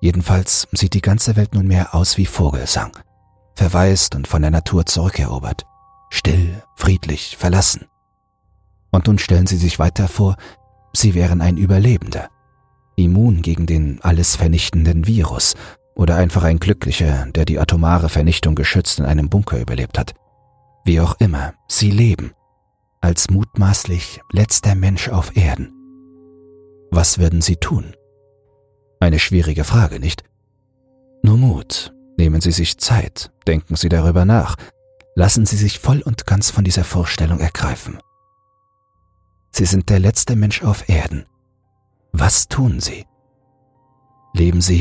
Jedenfalls 0.00 0.66
sieht 0.72 0.94
die 0.94 1.02
ganze 1.02 1.36
Welt 1.36 1.54
nunmehr 1.54 1.94
aus 1.94 2.16
wie 2.16 2.26
Vogelsang, 2.26 2.92
verwaist 3.54 4.14
und 4.16 4.26
von 4.26 4.42
der 4.42 4.50
Natur 4.50 4.86
zurückerobert, 4.86 5.64
still, 6.10 6.62
friedlich, 6.74 7.36
verlassen. 7.36 7.86
Und 8.90 9.06
nun 9.06 9.18
stellen 9.18 9.46
Sie 9.46 9.56
sich 9.56 9.78
weiter 9.78 10.08
vor, 10.08 10.36
Sie 10.92 11.14
wären 11.14 11.40
ein 11.40 11.56
Überlebender, 11.56 12.28
immun 12.96 13.42
gegen 13.42 13.66
den 13.66 14.00
alles 14.02 14.34
vernichtenden 14.34 15.06
Virus 15.06 15.54
oder 15.96 16.16
einfach 16.16 16.44
ein 16.44 16.58
Glücklicher, 16.58 17.26
der 17.34 17.46
die 17.46 17.58
atomare 17.58 18.08
Vernichtung 18.08 18.54
geschützt 18.54 19.00
in 19.00 19.06
einem 19.06 19.28
Bunker 19.28 19.58
überlebt 19.58 19.98
hat. 19.98 20.14
Wie 20.84 21.00
auch 21.00 21.16
immer, 21.18 21.54
sie 21.68 21.90
leben, 21.90 22.32
als 23.00 23.30
mutmaßlich 23.30 24.20
letzter 24.30 24.74
Mensch 24.74 25.08
auf 25.08 25.36
Erden. 25.36 25.72
Was 26.90 27.18
würden 27.18 27.40
sie 27.40 27.56
tun? 27.56 27.96
Eine 29.00 29.18
schwierige 29.18 29.64
Frage, 29.64 29.98
nicht? 29.98 30.22
Nur 31.22 31.38
Mut, 31.38 31.94
nehmen 32.18 32.40
Sie 32.40 32.52
sich 32.52 32.78
Zeit, 32.78 33.32
denken 33.46 33.74
Sie 33.74 33.88
darüber 33.88 34.24
nach, 34.24 34.56
lassen 35.14 35.44
Sie 35.44 35.56
sich 35.56 35.80
voll 35.80 36.02
und 36.02 36.26
ganz 36.26 36.50
von 36.50 36.62
dieser 36.62 36.84
Vorstellung 36.84 37.40
ergreifen. 37.40 37.98
Sie 39.50 39.64
sind 39.64 39.88
der 39.88 39.98
letzte 39.98 40.36
Mensch 40.36 40.62
auf 40.62 40.88
Erden. 40.88 41.26
Was 42.12 42.48
tun 42.48 42.80
Sie? 42.80 43.06
Leben 44.34 44.60
Sie 44.60 44.76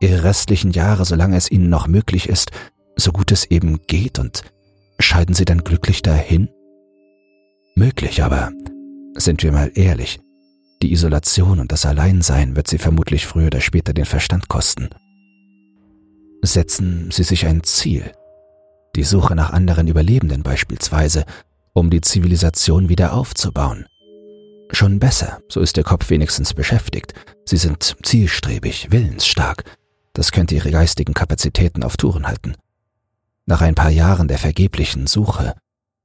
ihre 0.00 0.24
restlichen 0.24 0.72
Jahre, 0.72 1.04
solange 1.04 1.36
es 1.36 1.50
ihnen 1.50 1.68
noch 1.68 1.86
möglich 1.86 2.28
ist, 2.28 2.50
so 2.96 3.12
gut 3.12 3.30
es 3.32 3.44
eben 3.44 3.86
geht 3.86 4.18
und 4.18 4.42
scheiden 4.98 5.34
sie 5.34 5.44
dann 5.44 5.62
glücklich 5.62 6.02
dahin? 6.02 6.48
Möglich, 7.76 8.22
aber 8.22 8.50
sind 9.16 9.42
wir 9.42 9.52
mal 9.52 9.70
ehrlich, 9.74 10.20
die 10.82 10.92
Isolation 10.92 11.60
und 11.60 11.72
das 11.72 11.84
Alleinsein 11.84 12.56
wird 12.56 12.68
sie 12.68 12.78
vermutlich 12.78 13.26
früher 13.26 13.48
oder 13.48 13.60
später 13.60 13.92
den 13.92 14.06
Verstand 14.06 14.48
kosten. 14.48 14.88
Setzen 16.42 17.10
Sie 17.10 17.22
sich 17.22 17.46
ein 17.46 17.62
Ziel, 17.64 18.12
die 18.96 19.04
Suche 19.04 19.34
nach 19.34 19.50
anderen 19.50 19.88
Überlebenden 19.88 20.42
beispielsweise, 20.42 21.26
um 21.74 21.90
die 21.90 22.00
Zivilisation 22.00 22.88
wieder 22.88 23.12
aufzubauen. 23.12 23.86
Schon 24.72 24.98
besser, 24.98 25.40
so 25.48 25.60
ist 25.60 25.76
der 25.76 25.84
Kopf 25.84 26.08
wenigstens 26.10 26.54
beschäftigt. 26.54 27.12
Sie 27.44 27.56
sind 27.56 27.96
zielstrebig, 28.02 28.90
willensstark, 28.90 29.64
das 30.12 30.32
könnte 30.32 30.54
ihre 30.54 30.70
geistigen 30.70 31.14
Kapazitäten 31.14 31.82
auf 31.82 31.96
Touren 31.96 32.26
halten. 32.26 32.54
Nach 33.46 33.60
ein 33.60 33.74
paar 33.74 33.90
Jahren 33.90 34.28
der 34.28 34.38
vergeblichen 34.38 35.06
Suche 35.06 35.54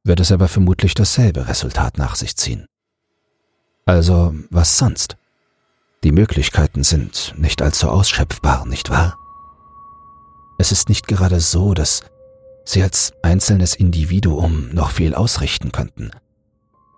wird 0.04 0.20
es 0.20 0.32
aber 0.32 0.48
vermutlich 0.48 0.94
dasselbe 0.94 1.48
Resultat 1.48 1.98
nach 1.98 2.16
sich 2.16 2.36
ziehen. 2.36 2.66
Also, 3.86 4.34
was 4.50 4.78
sonst? 4.78 5.18
Die 6.04 6.12
Möglichkeiten 6.12 6.84
sind 6.84 7.34
nicht 7.38 7.62
allzu 7.62 7.90
ausschöpfbar, 7.90 8.66
nicht 8.66 8.90
wahr? 8.90 9.18
Es 10.58 10.72
ist 10.72 10.90
nicht 10.90 11.08
gerade 11.08 11.40
so, 11.40 11.74
dass 11.74 12.02
sie 12.64 12.82
als 12.82 13.14
einzelnes 13.22 13.76
Individuum 13.76 14.70
noch 14.74 14.92
viel 14.92 15.14
ausrichten 15.14 15.72
könnten. 15.72 16.12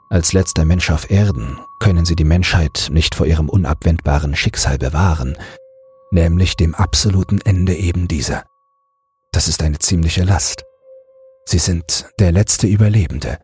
Als 0.09 0.31
letzter 0.31 0.63
Mensch 0.63 0.89
auf 0.89 1.11
Erden 1.11 1.57
können 1.79 2.05
sie 2.05 2.15
die 2.15 2.23
Menschheit 2.23 2.87
nicht 2.91 3.15
vor 3.15 3.25
ihrem 3.25 3.49
unabwendbaren 3.49 4.35
Schicksal 4.35 4.77
bewahren, 4.77 5.37
nämlich 6.11 6.55
dem 6.55 6.75
absoluten 6.75 7.41
Ende 7.41 7.75
eben 7.75 8.07
dieser. 8.07 8.45
Das 9.31 9.47
ist 9.47 9.61
eine 9.61 9.79
ziemliche 9.79 10.23
Last. 10.23 10.63
Sie 11.45 11.59
sind 11.59 12.09
der 12.19 12.31
letzte 12.31 12.67
Überlebende. 12.67 13.39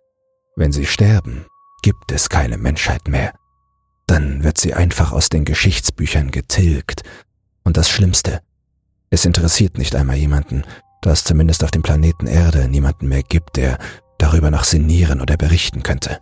Wenn 0.55 0.71
sie 0.71 0.85
sterben, 0.85 1.45
gibt 1.81 2.11
es 2.11 2.29
keine 2.29 2.57
Menschheit 2.57 3.07
mehr. 3.07 3.33
Dann 4.07 4.43
wird 4.43 4.57
sie 4.57 4.73
einfach 4.73 5.11
aus 5.11 5.29
den 5.29 5.45
Geschichtsbüchern 5.45 6.31
getilgt. 6.31 7.03
Und 7.63 7.77
das 7.77 7.89
Schlimmste, 7.89 8.41
es 9.09 9.25
interessiert 9.25 9.77
nicht 9.77 9.95
einmal 9.95 10.17
jemanden, 10.17 10.63
da 11.01 11.11
es 11.11 11.23
zumindest 11.23 11.63
auf 11.63 11.71
dem 11.71 11.81
Planeten 11.81 12.27
Erde 12.27 12.67
niemanden 12.67 13.07
mehr 13.07 13.23
gibt, 13.23 13.57
der 13.57 13.77
darüber 14.17 14.51
noch 14.51 14.63
sinnieren 14.63 15.21
oder 15.21 15.37
berichten 15.37 15.83
könnte. 15.83 16.19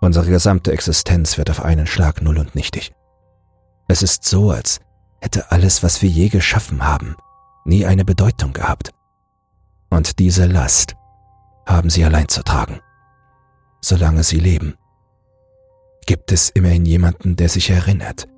Unsere 0.00 0.26
gesamte 0.26 0.72
Existenz 0.72 1.38
wird 1.38 1.50
auf 1.50 1.62
einen 1.62 1.86
Schlag 1.86 2.22
null 2.22 2.38
und 2.38 2.54
nichtig. 2.54 2.92
Es 3.88 4.02
ist 4.02 4.24
so, 4.24 4.50
als 4.50 4.80
hätte 5.20 5.50
alles, 5.50 5.82
was 5.82 6.02
wir 6.02 6.08
je 6.08 6.28
geschaffen 6.28 6.86
haben, 6.86 7.16
nie 7.64 7.86
eine 7.86 8.04
Bedeutung 8.04 8.52
gehabt. 8.52 8.92
Und 9.90 10.18
diese 10.18 10.46
Last 10.46 10.96
haben 11.66 11.90
sie 11.90 12.04
allein 12.04 12.28
zu 12.28 12.42
tragen. 12.42 12.80
Solange 13.80 14.22
sie 14.22 14.40
leben, 14.40 14.74
gibt 16.06 16.32
es 16.32 16.50
immerhin 16.50 16.86
jemanden, 16.86 17.36
der 17.36 17.48
sich 17.48 17.70
erinnert, 17.70 18.28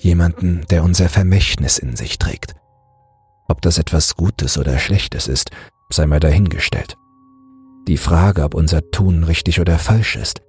jemanden, 0.00 0.66
der 0.70 0.82
unser 0.82 1.08
Vermächtnis 1.08 1.78
in 1.78 1.96
sich 1.96 2.18
trägt. 2.18 2.54
Ob 3.48 3.62
das 3.62 3.78
etwas 3.78 4.16
Gutes 4.16 4.58
oder 4.58 4.78
Schlechtes 4.78 5.28
ist, 5.28 5.50
sei 5.90 6.06
mal 6.06 6.20
dahingestellt. 6.20 6.96
Die 7.88 7.96
Frage, 7.96 8.44
ob 8.44 8.54
unser 8.54 8.90
Tun 8.90 9.24
richtig 9.24 9.60
oder 9.60 9.78
falsch 9.78 10.16
ist, 10.16 10.42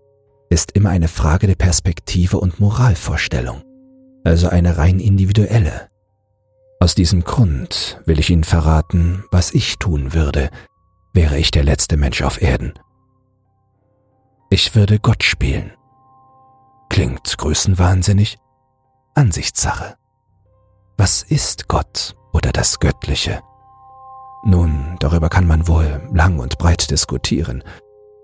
ist 0.49 0.71
immer 0.73 0.89
eine 0.89 1.07
Frage 1.07 1.47
der 1.47 1.55
Perspektive 1.55 2.39
und 2.39 2.59
Moralvorstellung 2.59 3.63
also 4.23 4.49
eine 4.49 4.77
rein 4.77 4.99
individuelle. 4.99 5.89
Aus 6.79 6.95
diesem 6.95 7.23
Grund 7.23 8.01
will 8.05 8.19
ich 8.19 8.29
Ihnen 8.29 8.43
verraten, 8.43 9.23
was 9.31 9.53
ich 9.53 9.77
tun 9.77 10.13
würde, 10.13 10.49
wäre 11.13 11.37
ich 11.37 11.51
der 11.51 11.63
letzte 11.63 11.97
Mensch 11.97 12.21
auf 12.21 12.41
Erden. 12.41 12.73
Ich 14.49 14.75
würde 14.75 14.99
Gott 14.99 15.23
spielen. 15.23 15.71
Klingt 16.89 17.37
größenwahnsinnig? 17.37 18.37
Ansichtssache. 19.13 19.95
Was 20.97 21.23
ist 21.23 21.67
Gott 21.67 22.15
oder 22.33 22.51
das 22.51 22.79
Göttliche? 22.79 23.41
Nun, 24.43 24.97
darüber 24.99 25.29
kann 25.29 25.47
man 25.47 25.67
wohl 25.67 26.01
lang 26.11 26.39
und 26.39 26.57
breit 26.57 26.89
diskutieren, 26.89 27.63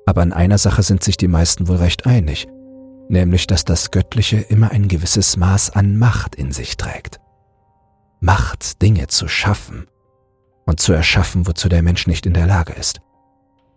aber 0.05 0.21
an 0.21 0.33
einer 0.33 0.57
Sache 0.57 0.83
sind 0.83 1.03
sich 1.03 1.17
die 1.17 1.27
meisten 1.27 1.67
wohl 1.67 1.77
recht 1.77 2.05
einig 2.05 2.47
nämlich 3.09 3.47
dass 3.47 3.65
das 3.65 3.91
Göttliche 3.91 4.37
immer 4.37 4.71
ein 4.71 4.87
gewisses 4.87 5.37
Maß 5.37 5.71
an 5.71 5.97
Macht 5.97 6.35
in 6.35 6.51
sich 6.51 6.77
trägt. 6.77 7.19
Macht, 8.19 8.81
Dinge 8.81 9.07
zu 9.07 9.27
schaffen 9.27 9.87
und 10.65 10.79
zu 10.79 10.93
erschaffen, 10.93 11.47
wozu 11.47 11.69
der 11.69 11.83
Mensch 11.83 12.07
nicht 12.07 12.25
in 12.25 12.33
der 12.33 12.47
Lage 12.47 12.73
ist. 12.73 12.99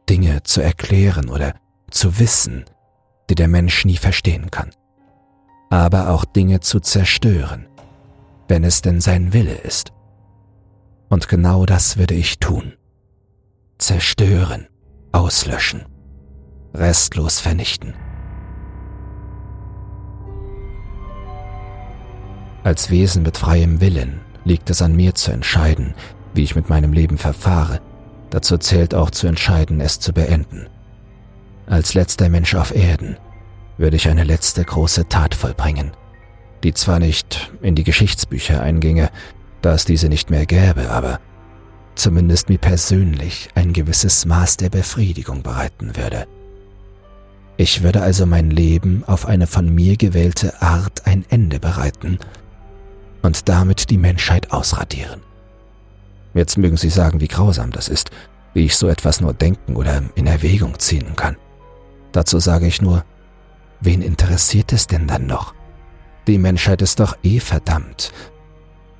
Dinge 0.08 0.42
zu 0.42 0.60
erklären 0.60 1.28
oder 1.28 1.54
zu 1.90 2.18
wissen, 2.18 2.64
die 3.28 3.34
der 3.34 3.48
Mensch 3.48 3.84
nie 3.84 3.96
verstehen 3.96 4.50
kann. 4.50 4.70
Aber 5.70 6.10
auch 6.10 6.24
Dinge 6.24 6.60
zu 6.60 6.80
zerstören, 6.80 7.68
wenn 8.48 8.64
es 8.64 8.82
denn 8.82 9.00
sein 9.00 9.32
Wille 9.32 9.54
ist. 9.54 9.92
Und 11.08 11.28
genau 11.28 11.64
das 11.64 11.96
würde 11.96 12.14
ich 12.14 12.40
tun. 12.40 12.74
Zerstören, 13.78 14.66
auslöschen, 15.12 15.84
restlos 16.74 17.40
vernichten. 17.40 17.94
Als 22.62 22.90
Wesen 22.90 23.22
mit 23.22 23.38
freiem 23.38 23.80
Willen 23.80 24.20
liegt 24.44 24.68
es 24.68 24.82
an 24.82 24.94
mir 24.94 25.14
zu 25.14 25.32
entscheiden, 25.32 25.94
wie 26.34 26.42
ich 26.42 26.56
mit 26.56 26.68
meinem 26.68 26.92
Leben 26.92 27.16
verfahre, 27.16 27.80
dazu 28.28 28.58
zählt 28.58 28.94
auch 28.94 29.10
zu 29.10 29.26
entscheiden, 29.26 29.80
es 29.80 29.98
zu 29.98 30.12
beenden. 30.12 30.66
Als 31.66 31.94
letzter 31.94 32.28
Mensch 32.28 32.54
auf 32.54 32.74
Erden 32.74 33.16
würde 33.78 33.96
ich 33.96 34.08
eine 34.08 34.24
letzte 34.24 34.62
große 34.62 35.08
Tat 35.08 35.34
vollbringen, 35.34 35.92
die 36.62 36.74
zwar 36.74 36.98
nicht 36.98 37.50
in 37.62 37.74
die 37.74 37.84
Geschichtsbücher 37.84 38.60
einginge, 38.60 39.10
da 39.62 39.72
es 39.72 39.86
diese 39.86 40.08
nicht 40.08 40.30
mehr 40.30 40.44
gäbe, 40.44 40.90
aber 40.90 41.18
zumindest 41.94 42.50
mir 42.50 42.58
persönlich 42.58 43.48
ein 43.54 43.72
gewisses 43.72 44.26
Maß 44.26 44.58
der 44.58 44.68
Befriedigung 44.68 45.42
bereiten 45.42 45.96
würde. 45.96 46.26
Ich 47.56 47.82
würde 47.82 48.02
also 48.02 48.26
mein 48.26 48.50
Leben 48.50 49.02
auf 49.06 49.26
eine 49.26 49.46
von 49.46 49.74
mir 49.74 49.96
gewählte 49.96 50.60
Art 50.62 51.06
ein 51.06 51.24
Ende 51.28 51.58
bereiten 51.58 52.18
und 53.22 53.48
damit 53.48 53.90
die 53.90 53.98
Menschheit 53.98 54.52
ausradieren. 54.52 55.20
Jetzt 56.34 56.58
mögen 56.58 56.76
Sie 56.76 56.90
sagen, 56.90 57.20
wie 57.20 57.28
grausam 57.28 57.70
das 57.70 57.88
ist, 57.88 58.10
wie 58.54 58.64
ich 58.64 58.76
so 58.76 58.88
etwas 58.88 59.20
nur 59.20 59.34
denken 59.34 59.76
oder 59.76 60.02
in 60.14 60.26
Erwägung 60.26 60.78
ziehen 60.78 61.16
kann. 61.16 61.36
Dazu 62.12 62.38
sage 62.38 62.66
ich 62.66 62.82
nur, 62.82 63.04
wen 63.80 64.02
interessiert 64.02 64.72
es 64.72 64.86
denn 64.86 65.06
dann 65.06 65.26
noch? 65.26 65.54
Die 66.26 66.38
Menschheit 66.38 66.82
ist 66.82 67.00
doch 67.00 67.16
eh 67.22 67.40
verdammt. 67.40 68.12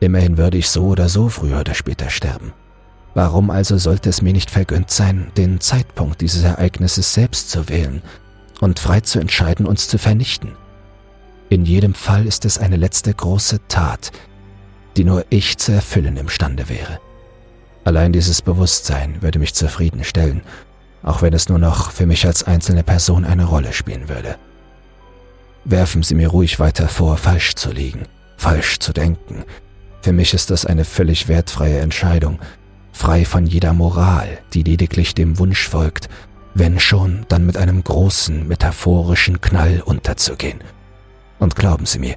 Immerhin 0.01 0.39
würde 0.39 0.59
ich 0.59 0.71
so 0.71 0.87
oder 0.87 1.09
so 1.09 1.29
früher 1.29 1.61
oder 1.61 1.75
später 1.75 2.11
sterben. 2.11 2.53
Warum 3.15 3.51
also 3.51 3.77
sollte 3.77 4.09
es 4.09 4.23
mir 4.23 4.33
nicht 4.33 4.51
vergönnt 4.51 4.91
sein, 4.91 5.31
den 5.37 5.61
Zeitpunkt 5.61 6.21
dieses 6.21 6.45
Ereignisses 6.45 7.13
selbst 7.13 7.51
zu 7.51 7.69
wählen 7.69 8.03
und 8.61 8.79
frei 8.79 9.01
zu 9.01 9.19
entscheiden, 9.19 9.67
uns 9.67 9.89
zu 9.89 9.99
vernichten? 9.99 10.57
In 11.51 11.65
jedem 11.65 11.95
Fall 11.95 12.27
ist 12.27 12.45
es 12.45 12.59
eine 12.59 12.77
letzte 12.77 13.13
große 13.13 13.59
Tat, 13.67 14.13
die 14.97 15.03
nur 15.03 15.25
ich 15.31 15.59
zu 15.59 15.73
erfüllen 15.73 16.17
imstande 16.17 16.69
wäre. 16.69 17.01
Allein 17.83 18.13
dieses 18.13 18.41
Bewusstsein 18.41 19.21
würde 19.21 19.41
mich 19.41 19.53
zufriedenstellen, 19.53 20.43
auch 21.03 21.23
wenn 21.23 21.33
es 21.33 21.49
nur 21.49 21.59
noch 21.59 21.91
für 21.91 22.07
mich 22.07 22.25
als 22.25 22.45
einzelne 22.45 22.85
Person 22.85 23.25
eine 23.25 23.47
Rolle 23.47 23.73
spielen 23.73 24.09
würde. 24.09 24.37
Werfen 25.65 26.05
Sie 26.05 26.15
mir 26.15 26.29
ruhig 26.29 26.61
weiter 26.61 26.87
vor, 26.89 27.17
falsch 27.17 27.57
zu 27.57 27.73
liegen, 27.73 28.05
falsch 28.37 28.79
zu 28.79 28.93
denken. 28.93 29.43
Für 30.03 30.13
mich 30.13 30.35
ist 30.35 30.53
das 30.53 30.65
eine 30.65 30.85
völlig 30.85 31.27
wertfreie 31.27 31.81
Entscheidung, 31.81 32.39
frei 32.93 33.25
von 33.25 33.45
jeder 33.45 33.73
Moral, 33.73 34.39
die 34.55 34.63
lediglich 34.63 35.17
dem 35.17 35.39
Wunsch 35.41 35.67
folgt, 35.69 36.09
wenn 36.55 36.79
schon, 36.79 37.27
dann 37.29 37.45
mit 37.45 37.57
einem 37.57 37.83
großen, 37.83 38.47
metaphorischen 38.47 39.41
Knall 39.41 39.83
unterzugehen. 39.85 40.61
Und 41.41 41.57
glauben 41.57 41.87
Sie 41.87 41.99
mir, 41.99 42.15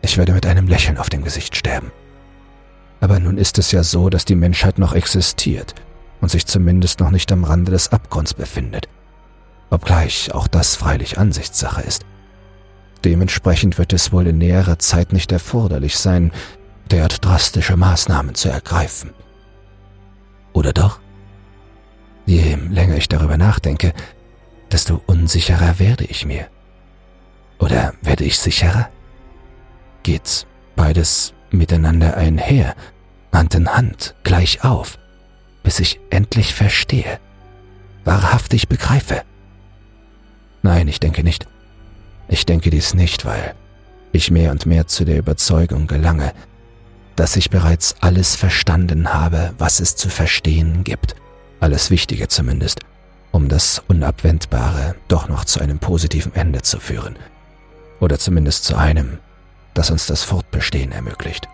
ich 0.00 0.16
werde 0.16 0.32
mit 0.32 0.46
einem 0.46 0.66
Lächeln 0.66 0.96
auf 0.96 1.10
dem 1.10 1.22
Gesicht 1.22 1.56
sterben. 1.56 1.92
Aber 3.00 3.18
nun 3.18 3.36
ist 3.36 3.58
es 3.58 3.72
ja 3.72 3.82
so, 3.82 4.08
dass 4.08 4.24
die 4.24 4.36
Menschheit 4.36 4.78
noch 4.78 4.94
existiert 4.94 5.74
und 6.20 6.30
sich 6.30 6.46
zumindest 6.46 7.00
noch 7.00 7.10
nicht 7.10 7.30
am 7.32 7.44
Rande 7.44 7.72
des 7.72 7.92
Abgrunds 7.92 8.32
befindet. 8.32 8.88
Obgleich 9.70 10.32
auch 10.32 10.46
das 10.46 10.76
freilich 10.76 11.18
Ansichtssache 11.18 11.82
ist. 11.82 12.06
Dementsprechend 13.04 13.78
wird 13.78 13.92
es 13.92 14.12
wohl 14.12 14.28
in 14.28 14.38
näherer 14.38 14.78
Zeit 14.78 15.12
nicht 15.12 15.32
erforderlich 15.32 15.98
sein, 15.98 16.30
derart 16.90 17.24
drastische 17.24 17.76
Maßnahmen 17.76 18.36
zu 18.36 18.48
ergreifen. 18.48 19.10
Oder 20.52 20.72
doch? 20.72 21.00
Je 22.26 22.54
länger 22.54 22.96
ich 22.96 23.08
darüber 23.08 23.36
nachdenke, 23.36 23.92
desto 24.70 25.02
unsicherer 25.06 25.80
werde 25.80 26.04
ich 26.04 26.24
mir. 26.24 26.46
Oder 27.62 27.94
werde 28.02 28.24
ich 28.24 28.40
sicherer? 28.40 28.88
Geht 30.02 30.48
beides 30.74 31.32
miteinander 31.52 32.16
einher, 32.16 32.74
Hand 33.32 33.54
in 33.54 33.72
Hand, 33.72 34.16
gleich 34.24 34.64
auf, 34.64 34.98
bis 35.62 35.78
ich 35.78 36.00
endlich 36.10 36.54
verstehe, 36.54 37.20
wahrhaftig 38.04 38.66
begreife? 38.66 39.22
Nein, 40.62 40.88
ich 40.88 40.98
denke 40.98 41.22
nicht. 41.22 41.46
Ich 42.26 42.46
denke 42.46 42.70
dies 42.70 42.94
nicht, 42.94 43.24
weil 43.24 43.54
ich 44.10 44.32
mehr 44.32 44.50
und 44.50 44.66
mehr 44.66 44.88
zu 44.88 45.04
der 45.04 45.18
Überzeugung 45.18 45.86
gelange, 45.86 46.32
dass 47.14 47.36
ich 47.36 47.48
bereits 47.48 47.94
alles 48.00 48.34
verstanden 48.34 49.14
habe, 49.14 49.54
was 49.58 49.78
es 49.78 49.94
zu 49.94 50.08
verstehen 50.08 50.82
gibt, 50.82 51.14
alles 51.60 51.90
Wichtige 51.90 52.26
zumindest, 52.26 52.80
um 53.30 53.48
das 53.48 53.80
Unabwendbare 53.86 54.96
doch 55.06 55.28
noch 55.28 55.44
zu 55.44 55.60
einem 55.60 55.78
positiven 55.78 56.34
Ende 56.34 56.62
zu 56.62 56.80
führen, 56.80 57.16
oder 58.02 58.18
zumindest 58.18 58.64
zu 58.64 58.76
einem, 58.76 59.18
das 59.74 59.90
uns 59.90 60.06
das 60.06 60.24
Fortbestehen 60.24 60.90
ermöglicht. 60.90 61.48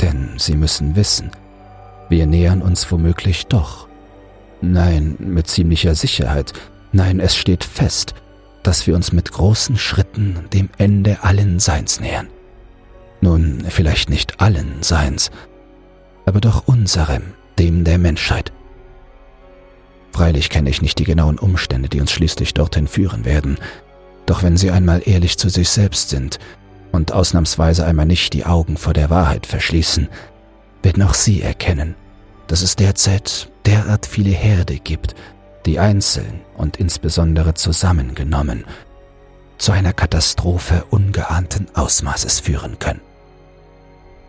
Denn 0.00 0.34
Sie 0.36 0.54
müssen 0.54 0.96
wissen, 0.96 1.30
wir 2.10 2.26
nähern 2.26 2.60
uns 2.60 2.90
womöglich 2.92 3.46
doch. 3.46 3.88
Nein, 4.60 5.16
mit 5.18 5.48
ziemlicher 5.48 5.94
Sicherheit, 5.94 6.52
nein, 6.92 7.20
es 7.20 7.36
steht 7.36 7.64
fest, 7.64 8.14
dass 8.62 8.86
wir 8.86 8.94
uns 8.94 9.12
mit 9.12 9.32
großen 9.32 9.78
Schritten 9.78 10.44
dem 10.52 10.68
Ende 10.76 11.22
allen 11.22 11.58
Seins 11.58 12.00
nähern. 12.00 12.28
Nun, 13.22 13.64
vielleicht 13.66 14.10
nicht 14.10 14.42
allen 14.42 14.82
Seins, 14.82 15.30
aber 16.26 16.42
doch 16.42 16.68
unserem, 16.68 17.22
dem 17.58 17.84
der 17.84 17.96
Menschheit. 17.96 18.52
Freilich 20.12 20.50
kenne 20.50 20.68
ich 20.68 20.82
nicht 20.82 20.98
die 20.98 21.04
genauen 21.04 21.38
Umstände, 21.38 21.88
die 21.88 22.00
uns 22.00 22.12
schließlich 22.12 22.52
dorthin 22.52 22.88
führen 22.88 23.24
werden, 23.24 23.56
doch 24.30 24.44
wenn 24.44 24.56
Sie 24.56 24.70
einmal 24.70 25.02
ehrlich 25.06 25.38
zu 25.38 25.48
sich 25.48 25.70
selbst 25.70 26.10
sind 26.10 26.38
und 26.92 27.12
ausnahmsweise 27.12 27.84
einmal 27.84 28.06
nicht 28.06 28.32
die 28.32 28.46
Augen 28.46 28.76
vor 28.76 28.92
der 28.92 29.10
Wahrheit 29.10 29.44
verschließen, 29.44 30.08
werden 30.84 31.02
auch 31.02 31.14
Sie 31.14 31.42
erkennen, 31.42 31.96
dass 32.46 32.62
es 32.62 32.76
derzeit 32.76 33.50
derart 33.66 34.06
viele 34.06 34.30
Herde 34.30 34.76
gibt, 34.78 35.16
die 35.66 35.80
einzeln 35.80 36.42
und 36.56 36.76
insbesondere 36.76 37.54
zusammengenommen 37.54 38.66
zu 39.58 39.72
einer 39.72 39.92
Katastrophe 39.92 40.84
ungeahnten 40.90 41.66
Ausmaßes 41.74 42.38
führen 42.38 42.78
können. 42.78 43.00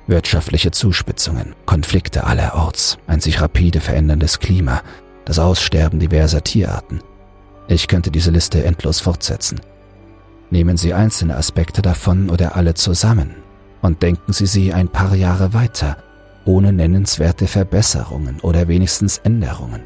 Wirtschaftliche 0.07 0.71
Zuspitzungen, 0.71 1.53
Konflikte 1.67 2.23
allerorts, 2.23 2.97
ein 3.05 3.21
sich 3.21 3.39
rapide 3.39 3.79
veränderndes 3.79 4.39
Klima, 4.39 4.81
das 5.25 5.37
Aussterben 5.37 5.99
diverser 5.99 6.43
Tierarten. 6.43 7.03
Ich 7.67 7.87
könnte 7.87 8.09
diese 8.09 8.31
Liste 8.31 8.63
endlos 8.63 8.99
fortsetzen. 8.99 9.61
Nehmen 10.51 10.75
Sie 10.75 10.93
einzelne 10.93 11.37
Aspekte 11.37 11.81
davon 11.81 12.29
oder 12.29 12.57
alle 12.57 12.73
zusammen 12.73 13.35
und 13.81 14.03
denken 14.03 14.33
Sie 14.33 14.45
sie 14.45 14.73
ein 14.73 14.89
paar 14.89 15.15
Jahre 15.15 15.53
weiter, 15.53 15.97
ohne 16.43 16.73
nennenswerte 16.73 17.47
Verbesserungen 17.47 18.41
oder 18.41 18.67
wenigstens 18.67 19.17
Änderungen. 19.19 19.83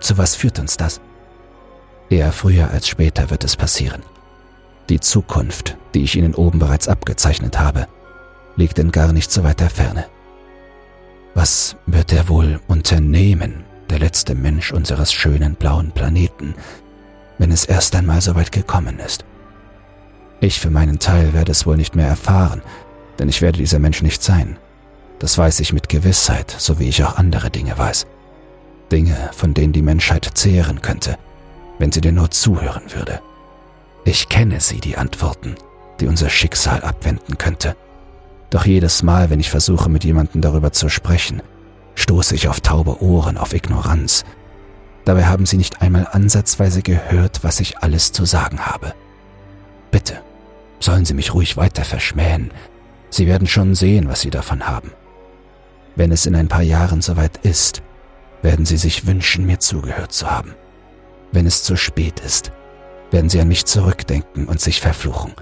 Zu 0.00 0.16
was 0.16 0.34
führt 0.34 0.58
uns 0.58 0.78
das? 0.78 1.00
Eher 2.08 2.32
früher 2.32 2.70
als 2.70 2.88
später 2.88 3.30
wird 3.30 3.44
es 3.44 3.54
passieren. 3.54 4.02
Die 4.88 4.98
Zukunft, 4.98 5.76
die 5.94 6.02
ich 6.02 6.16
Ihnen 6.16 6.34
oben 6.34 6.58
bereits 6.58 6.88
abgezeichnet 6.88 7.60
habe, 7.60 7.86
liegt 8.56 8.78
in 8.78 8.92
gar 8.92 9.12
nicht 9.12 9.30
so 9.30 9.44
weiter 9.44 9.68
Ferne. 9.68 10.06
Was 11.34 11.76
wird 11.86 12.12
er 12.12 12.28
wohl 12.28 12.60
unternehmen, 12.66 13.64
der 13.90 13.98
letzte 13.98 14.34
Mensch 14.34 14.72
unseres 14.72 15.12
schönen 15.12 15.54
blauen 15.54 15.92
Planeten, 15.92 16.54
wenn 17.38 17.50
es 17.50 17.66
erst 17.66 17.94
einmal 17.94 18.20
so 18.20 18.34
weit 18.34 18.52
gekommen 18.52 18.98
ist? 18.98 19.24
Ich 20.42 20.58
für 20.58 20.70
meinen 20.70 20.98
Teil 20.98 21.34
werde 21.34 21.52
es 21.52 21.66
wohl 21.66 21.76
nicht 21.76 21.94
mehr 21.94 22.08
erfahren, 22.08 22.62
denn 23.20 23.28
ich 23.28 23.42
werde 23.42 23.58
dieser 23.58 23.78
Mensch 23.78 24.02
nicht 24.02 24.24
sein. 24.24 24.58
Das 25.20 25.38
weiß 25.38 25.60
ich 25.60 25.72
mit 25.72 25.88
Gewissheit, 25.88 26.52
so 26.58 26.80
wie 26.80 26.88
ich 26.88 27.04
auch 27.04 27.16
andere 27.16 27.48
Dinge 27.48 27.78
weiß. 27.78 28.08
Dinge, 28.90 29.30
von 29.36 29.54
denen 29.54 29.72
die 29.72 29.82
Menschheit 29.82 30.28
zehren 30.34 30.82
könnte, 30.82 31.16
wenn 31.78 31.92
sie 31.92 32.00
dir 32.00 32.10
nur 32.10 32.32
zuhören 32.32 32.82
würde. 32.92 33.20
Ich 34.04 34.28
kenne 34.28 34.58
sie, 34.58 34.80
die 34.80 34.96
Antworten, 34.96 35.54
die 36.00 36.08
unser 36.08 36.28
Schicksal 36.28 36.82
abwenden 36.82 37.38
könnte. 37.38 37.76
Doch 38.50 38.66
jedes 38.66 39.04
Mal, 39.04 39.30
wenn 39.30 39.38
ich 39.38 39.48
versuche, 39.48 39.88
mit 39.88 40.02
jemandem 40.02 40.40
darüber 40.40 40.72
zu 40.72 40.88
sprechen, 40.88 41.40
stoße 41.94 42.34
ich 42.34 42.48
auf 42.48 42.60
taube 42.60 43.00
Ohren, 43.00 43.38
auf 43.38 43.54
Ignoranz. 43.54 44.24
Dabei 45.04 45.24
haben 45.26 45.46
sie 45.46 45.56
nicht 45.56 45.82
einmal 45.82 46.08
ansatzweise 46.10 46.82
gehört, 46.82 47.44
was 47.44 47.60
ich 47.60 47.78
alles 47.78 48.10
zu 48.10 48.24
sagen 48.24 48.66
habe. 48.66 48.92
Bitte, 49.92 50.20
sollen 50.82 51.04
Sie 51.04 51.14
mich 51.14 51.34
ruhig 51.34 51.56
weiter 51.56 51.84
verschmähen. 51.84 52.50
Sie 53.10 53.26
werden 53.26 53.46
schon 53.46 53.74
sehen, 53.74 54.08
was 54.08 54.20
Sie 54.20 54.30
davon 54.30 54.66
haben. 54.66 54.92
Wenn 55.96 56.12
es 56.12 56.26
in 56.26 56.34
ein 56.34 56.48
paar 56.48 56.62
Jahren 56.62 57.02
soweit 57.02 57.38
ist, 57.44 57.82
werden 58.42 58.64
Sie 58.64 58.76
sich 58.76 59.06
wünschen, 59.06 59.46
mir 59.46 59.60
zugehört 59.60 60.12
zu 60.12 60.30
haben. 60.30 60.54
Wenn 61.30 61.46
es 61.46 61.62
zu 61.62 61.76
spät 61.76 62.20
ist, 62.20 62.52
werden 63.10 63.28
Sie 63.28 63.40
an 63.40 63.48
mich 63.48 63.66
zurückdenken 63.66 64.46
und 64.46 64.60
sich 64.60 64.80
verfluchen. 64.80 65.34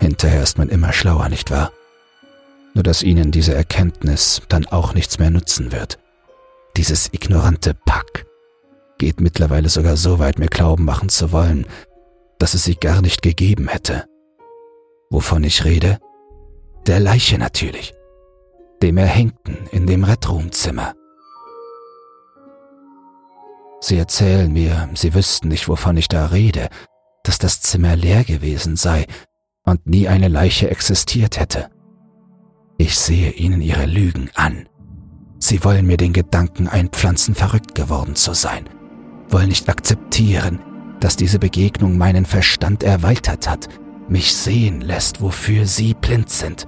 Hinterher 0.00 0.42
ist 0.42 0.58
man 0.58 0.68
immer 0.68 0.92
schlauer, 0.92 1.28
nicht 1.28 1.50
wahr? 1.50 1.70
nur 2.74 2.82
dass 2.82 3.02
ihnen 3.02 3.30
diese 3.30 3.54
Erkenntnis 3.54 4.42
dann 4.48 4.66
auch 4.66 4.94
nichts 4.94 5.18
mehr 5.18 5.30
nutzen 5.30 5.72
wird. 5.72 5.98
Dieses 6.76 7.12
ignorante 7.12 7.74
Pack 7.74 8.26
geht 8.98 9.20
mittlerweile 9.20 9.68
sogar 9.68 9.96
so 9.96 10.18
weit, 10.18 10.38
mir 10.38 10.48
Glauben 10.48 10.84
machen 10.84 11.08
zu 11.08 11.32
wollen, 11.32 11.66
dass 12.38 12.54
es 12.54 12.64
sie 12.64 12.76
gar 12.76 13.02
nicht 13.02 13.22
gegeben 13.22 13.68
hätte. 13.68 14.04
Wovon 15.10 15.42
ich 15.44 15.64
rede? 15.64 15.98
Der 16.86 17.00
Leiche 17.00 17.38
natürlich. 17.38 17.92
dem 18.82 18.96
Erhängten 18.96 19.58
in 19.72 19.86
dem 19.86 20.04
Red 20.04 20.26
Room 20.30 20.52
Zimmer. 20.52 20.94
Sie 23.80 23.98
erzählen 23.98 24.50
mir, 24.50 24.88
sie 24.94 25.12
wüssten 25.12 25.48
nicht, 25.48 25.68
wovon 25.68 25.98
ich 25.98 26.08
da 26.08 26.26
rede, 26.26 26.70
dass 27.22 27.38
das 27.38 27.60
Zimmer 27.60 27.94
leer 27.94 28.24
gewesen 28.24 28.76
sei 28.76 29.06
und 29.64 29.86
nie 29.86 30.08
eine 30.08 30.28
Leiche 30.28 30.70
existiert 30.70 31.38
hätte. 31.38 31.68
Ich 32.78 32.98
sehe 32.98 33.32
ihnen 33.32 33.60
ihre 33.60 33.84
Lügen 33.84 34.30
an. 34.34 34.66
Sie 35.38 35.62
wollen 35.62 35.86
mir 35.86 35.98
den 35.98 36.14
Gedanken 36.14 36.66
einpflanzen, 36.66 37.34
verrückt 37.34 37.74
geworden 37.74 38.14
zu 38.14 38.32
sein, 38.32 38.64
wollen 39.28 39.48
nicht 39.48 39.68
akzeptieren, 39.68 40.60
dass 41.00 41.16
diese 41.16 41.38
Begegnung 41.38 41.98
meinen 41.98 42.24
Verstand 42.24 42.82
erweitert 42.82 43.46
hat, 43.46 43.68
mich 44.10 44.34
sehen 44.34 44.80
lässt, 44.80 45.22
wofür 45.22 45.66
sie 45.66 45.94
blind 45.94 46.30
sind. 46.30 46.66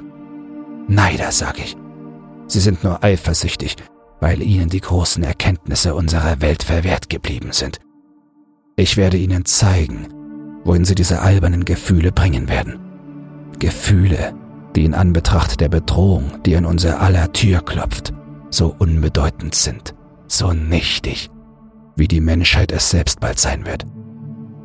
Neider, 0.88 1.32
sag 1.32 1.58
ich. 1.58 1.76
Sie 2.46 2.60
sind 2.60 2.84
nur 2.84 3.02
eifersüchtig, 3.02 3.76
weil 4.20 4.42
ihnen 4.42 4.68
die 4.68 4.80
großen 4.80 5.22
Erkenntnisse 5.22 5.94
unserer 5.94 6.40
Welt 6.40 6.62
verwehrt 6.62 7.08
geblieben 7.08 7.52
sind. 7.52 7.80
Ich 8.76 8.96
werde 8.96 9.16
ihnen 9.16 9.44
zeigen, 9.44 10.08
wohin 10.64 10.84
sie 10.84 10.94
diese 10.94 11.20
albernen 11.20 11.64
Gefühle 11.64 12.12
bringen 12.12 12.48
werden. 12.48 12.78
Gefühle, 13.58 14.34
die 14.76 14.84
in 14.84 14.94
Anbetracht 14.94 15.60
der 15.60 15.68
Bedrohung, 15.68 16.42
die 16.44 16.56
an 16.56 16.64
unser 16.64 17.00
aller 17.00 17.32
Tür 17.32 17.60
klopft, 17.60 18.12
so 18.50 18.74
unbedeutend 18.78 19.54
sind, 19.54 19.94
so 20.26 20.52
nichtig, 20.52 21.30
wie 21.96 22.08
die 22.08 22.20
Menschheit 22.20 22.72
es 22.72 22.90
selbst 22.90 23.20
bald 23.20 23.38
sein 23.38 23.66
wird. 23.66 23.86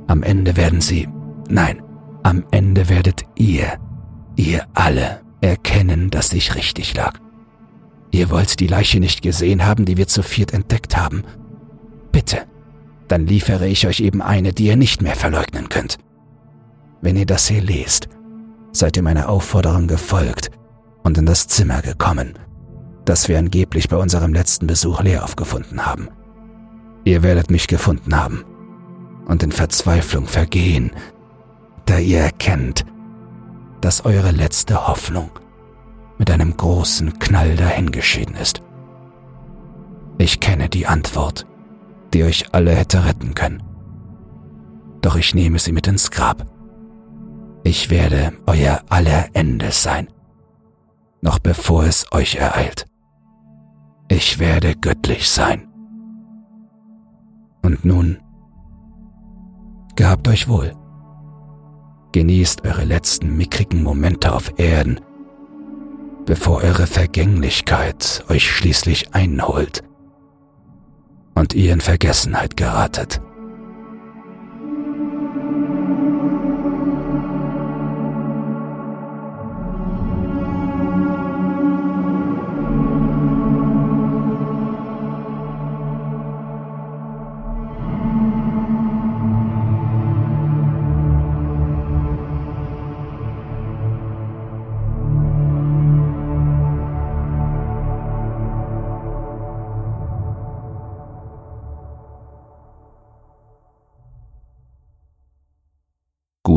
Am 0.08 0.24
Ende 0.24 0.56
werden 0.56 0.82
sie, 0.82 1.10
nein, 1.50 1.82
am 2.28 2.44
Ende 2.52 2.90
werdet 2.90 3.24
ihr, 3.36 3.80
ihr 4.36 4.66
alle 4.74 5.22
erkennen, 5.40 6.10
dass 6.10 6.34
ich 6.34 6.56
richtig 6.56 6.94
lag. 6.94 7.14
Ihr 8.12 8.30
wollt 8.30 8.60
die 8.60 8.68
Leiche 8.68 9.00
nicht 9.00 9.22
gesehen 9.22 9.66
haben, 9.66 9.86
die 9.86 9.96
wir 9.96 10.08
zu 10.08 10.24
viert 10.24 10.54
entdeckt 10.54 10.98
haben. 10.98 11.24
Bitte, 12.12 12.40
dann 13.08 13.28
liefere 13.28 13.70
ich 13.70 13.88
euch 13.88 14.02
eben 14.02 14.22
eine, 14.22 14.52
die 14.52 14.66
ihr 14.66 14.76
nicht 14.76 15.02
mehr 15.02 15.16
verleugnen 15.16 15.70
könnt. 15.70 16.00
Wenn 17.02 17.16
ihr 17.16 17.26
das 17.26 17.48
hier 17.48 17.62
lest, 17.62 18.10
seid 18.74 18.98
ihr 18.98 19.04
meiner 19.04 19.30
Aufforderung 19.30 19.88
gefolgt 19.88 20.52
und 21.04 21.18
in 21.18 21.26
das 21.26 21.48
Zimmer 21.48 21.82
gekommen, 21.82 22.34
das 23.06 23.30
wir 23.30 23.40
angeblich 23.40 23.88
bei 23.88 23.96
unserem 23.96 24.34
letzten 24.34 24.68
Besuch 24.68 25.02
leer 25.02 25.24
aufgefunden 25.24 25.86
haben. 25.86 26.10
Ihr 27.06 27.24
werdet 27.24 27.52
mich 27.52 27.70
gefunden 27.70 28.18
haben 28.18 28.44
und 29.28 29.44
in 29.44 29.54
Verzweiflung 29.54 30.28
vergehen, 30.28 30.92
da 31.88 31.98
ihr 31.98 32.20
erkennt, 32.20 32.86
dass 33.82 34.06
eure 34.06 34.32
letzte 34.32 34.88
Hoffnung 34.88 35.32
mit 36.18 36.30
einem 36.30 36.56
großen 36.56 37.18
Knall 37.20 37.56
dahingeschieden 37.56 38.36
ist. 38.36 38.62
Ich 40.18 40.40
kenne 40.40 40.70
die 40.70 40.88
Antwort, 40.88 41.46
die 42.14 42.24
euch 42.24 42.54
alle 42.54 42.76
hätte 42.76 43.06
retten 43.06 43.34
können. 43.34 43.64
Doch 45.02 45.16
ich 45.16 45.34
nehme 45.34 45.60
sie 45.60 45.72
mit 45.72 45.88
ins 45.88 46.12
Grab. 46.12 46.46
Ich 47.64 47.90
werde 47.90 48.34
euer 48.46 48.82
aller 48.90 49.28
Ende 49.34 49.72
sein, 49.72 50.08
noch 51.22 51.40
bevor 51.40 51.84
es 51.86 52.06
euch 52.12 52.36
ereilt. 52.36 52.86
Ich 54.10 54.40
werde 54.40 54.76
göttlich 54.76 55.30
sein. 55.30 55.68
Und 57.62 57.84
nun, 57.86 58.20
gehabt 59.96 60.28
euch 60.28 60.48
wohl. 60.48 60.74
Genießt 62.12 62.66
eure 62.66 62.86
letzten 62.86 63.36
mickrigen 63.38 63.84
Momente 63.84 64.34
auf 64.34 64.58
Erden, 64.58 65.02
bevor 66.26 66.64
eure 66.64 66.88
Vergänglichkeit 66.88 68.24
euch 68.30 68.50
schließlich 68.50 69.14
einholt 69.14 69.84
und 71.36 71.54
ihr 71.54 71.74
in 71.74 71.82
Vergessenheit 71.82 72.58
geratet. 72.58 73.22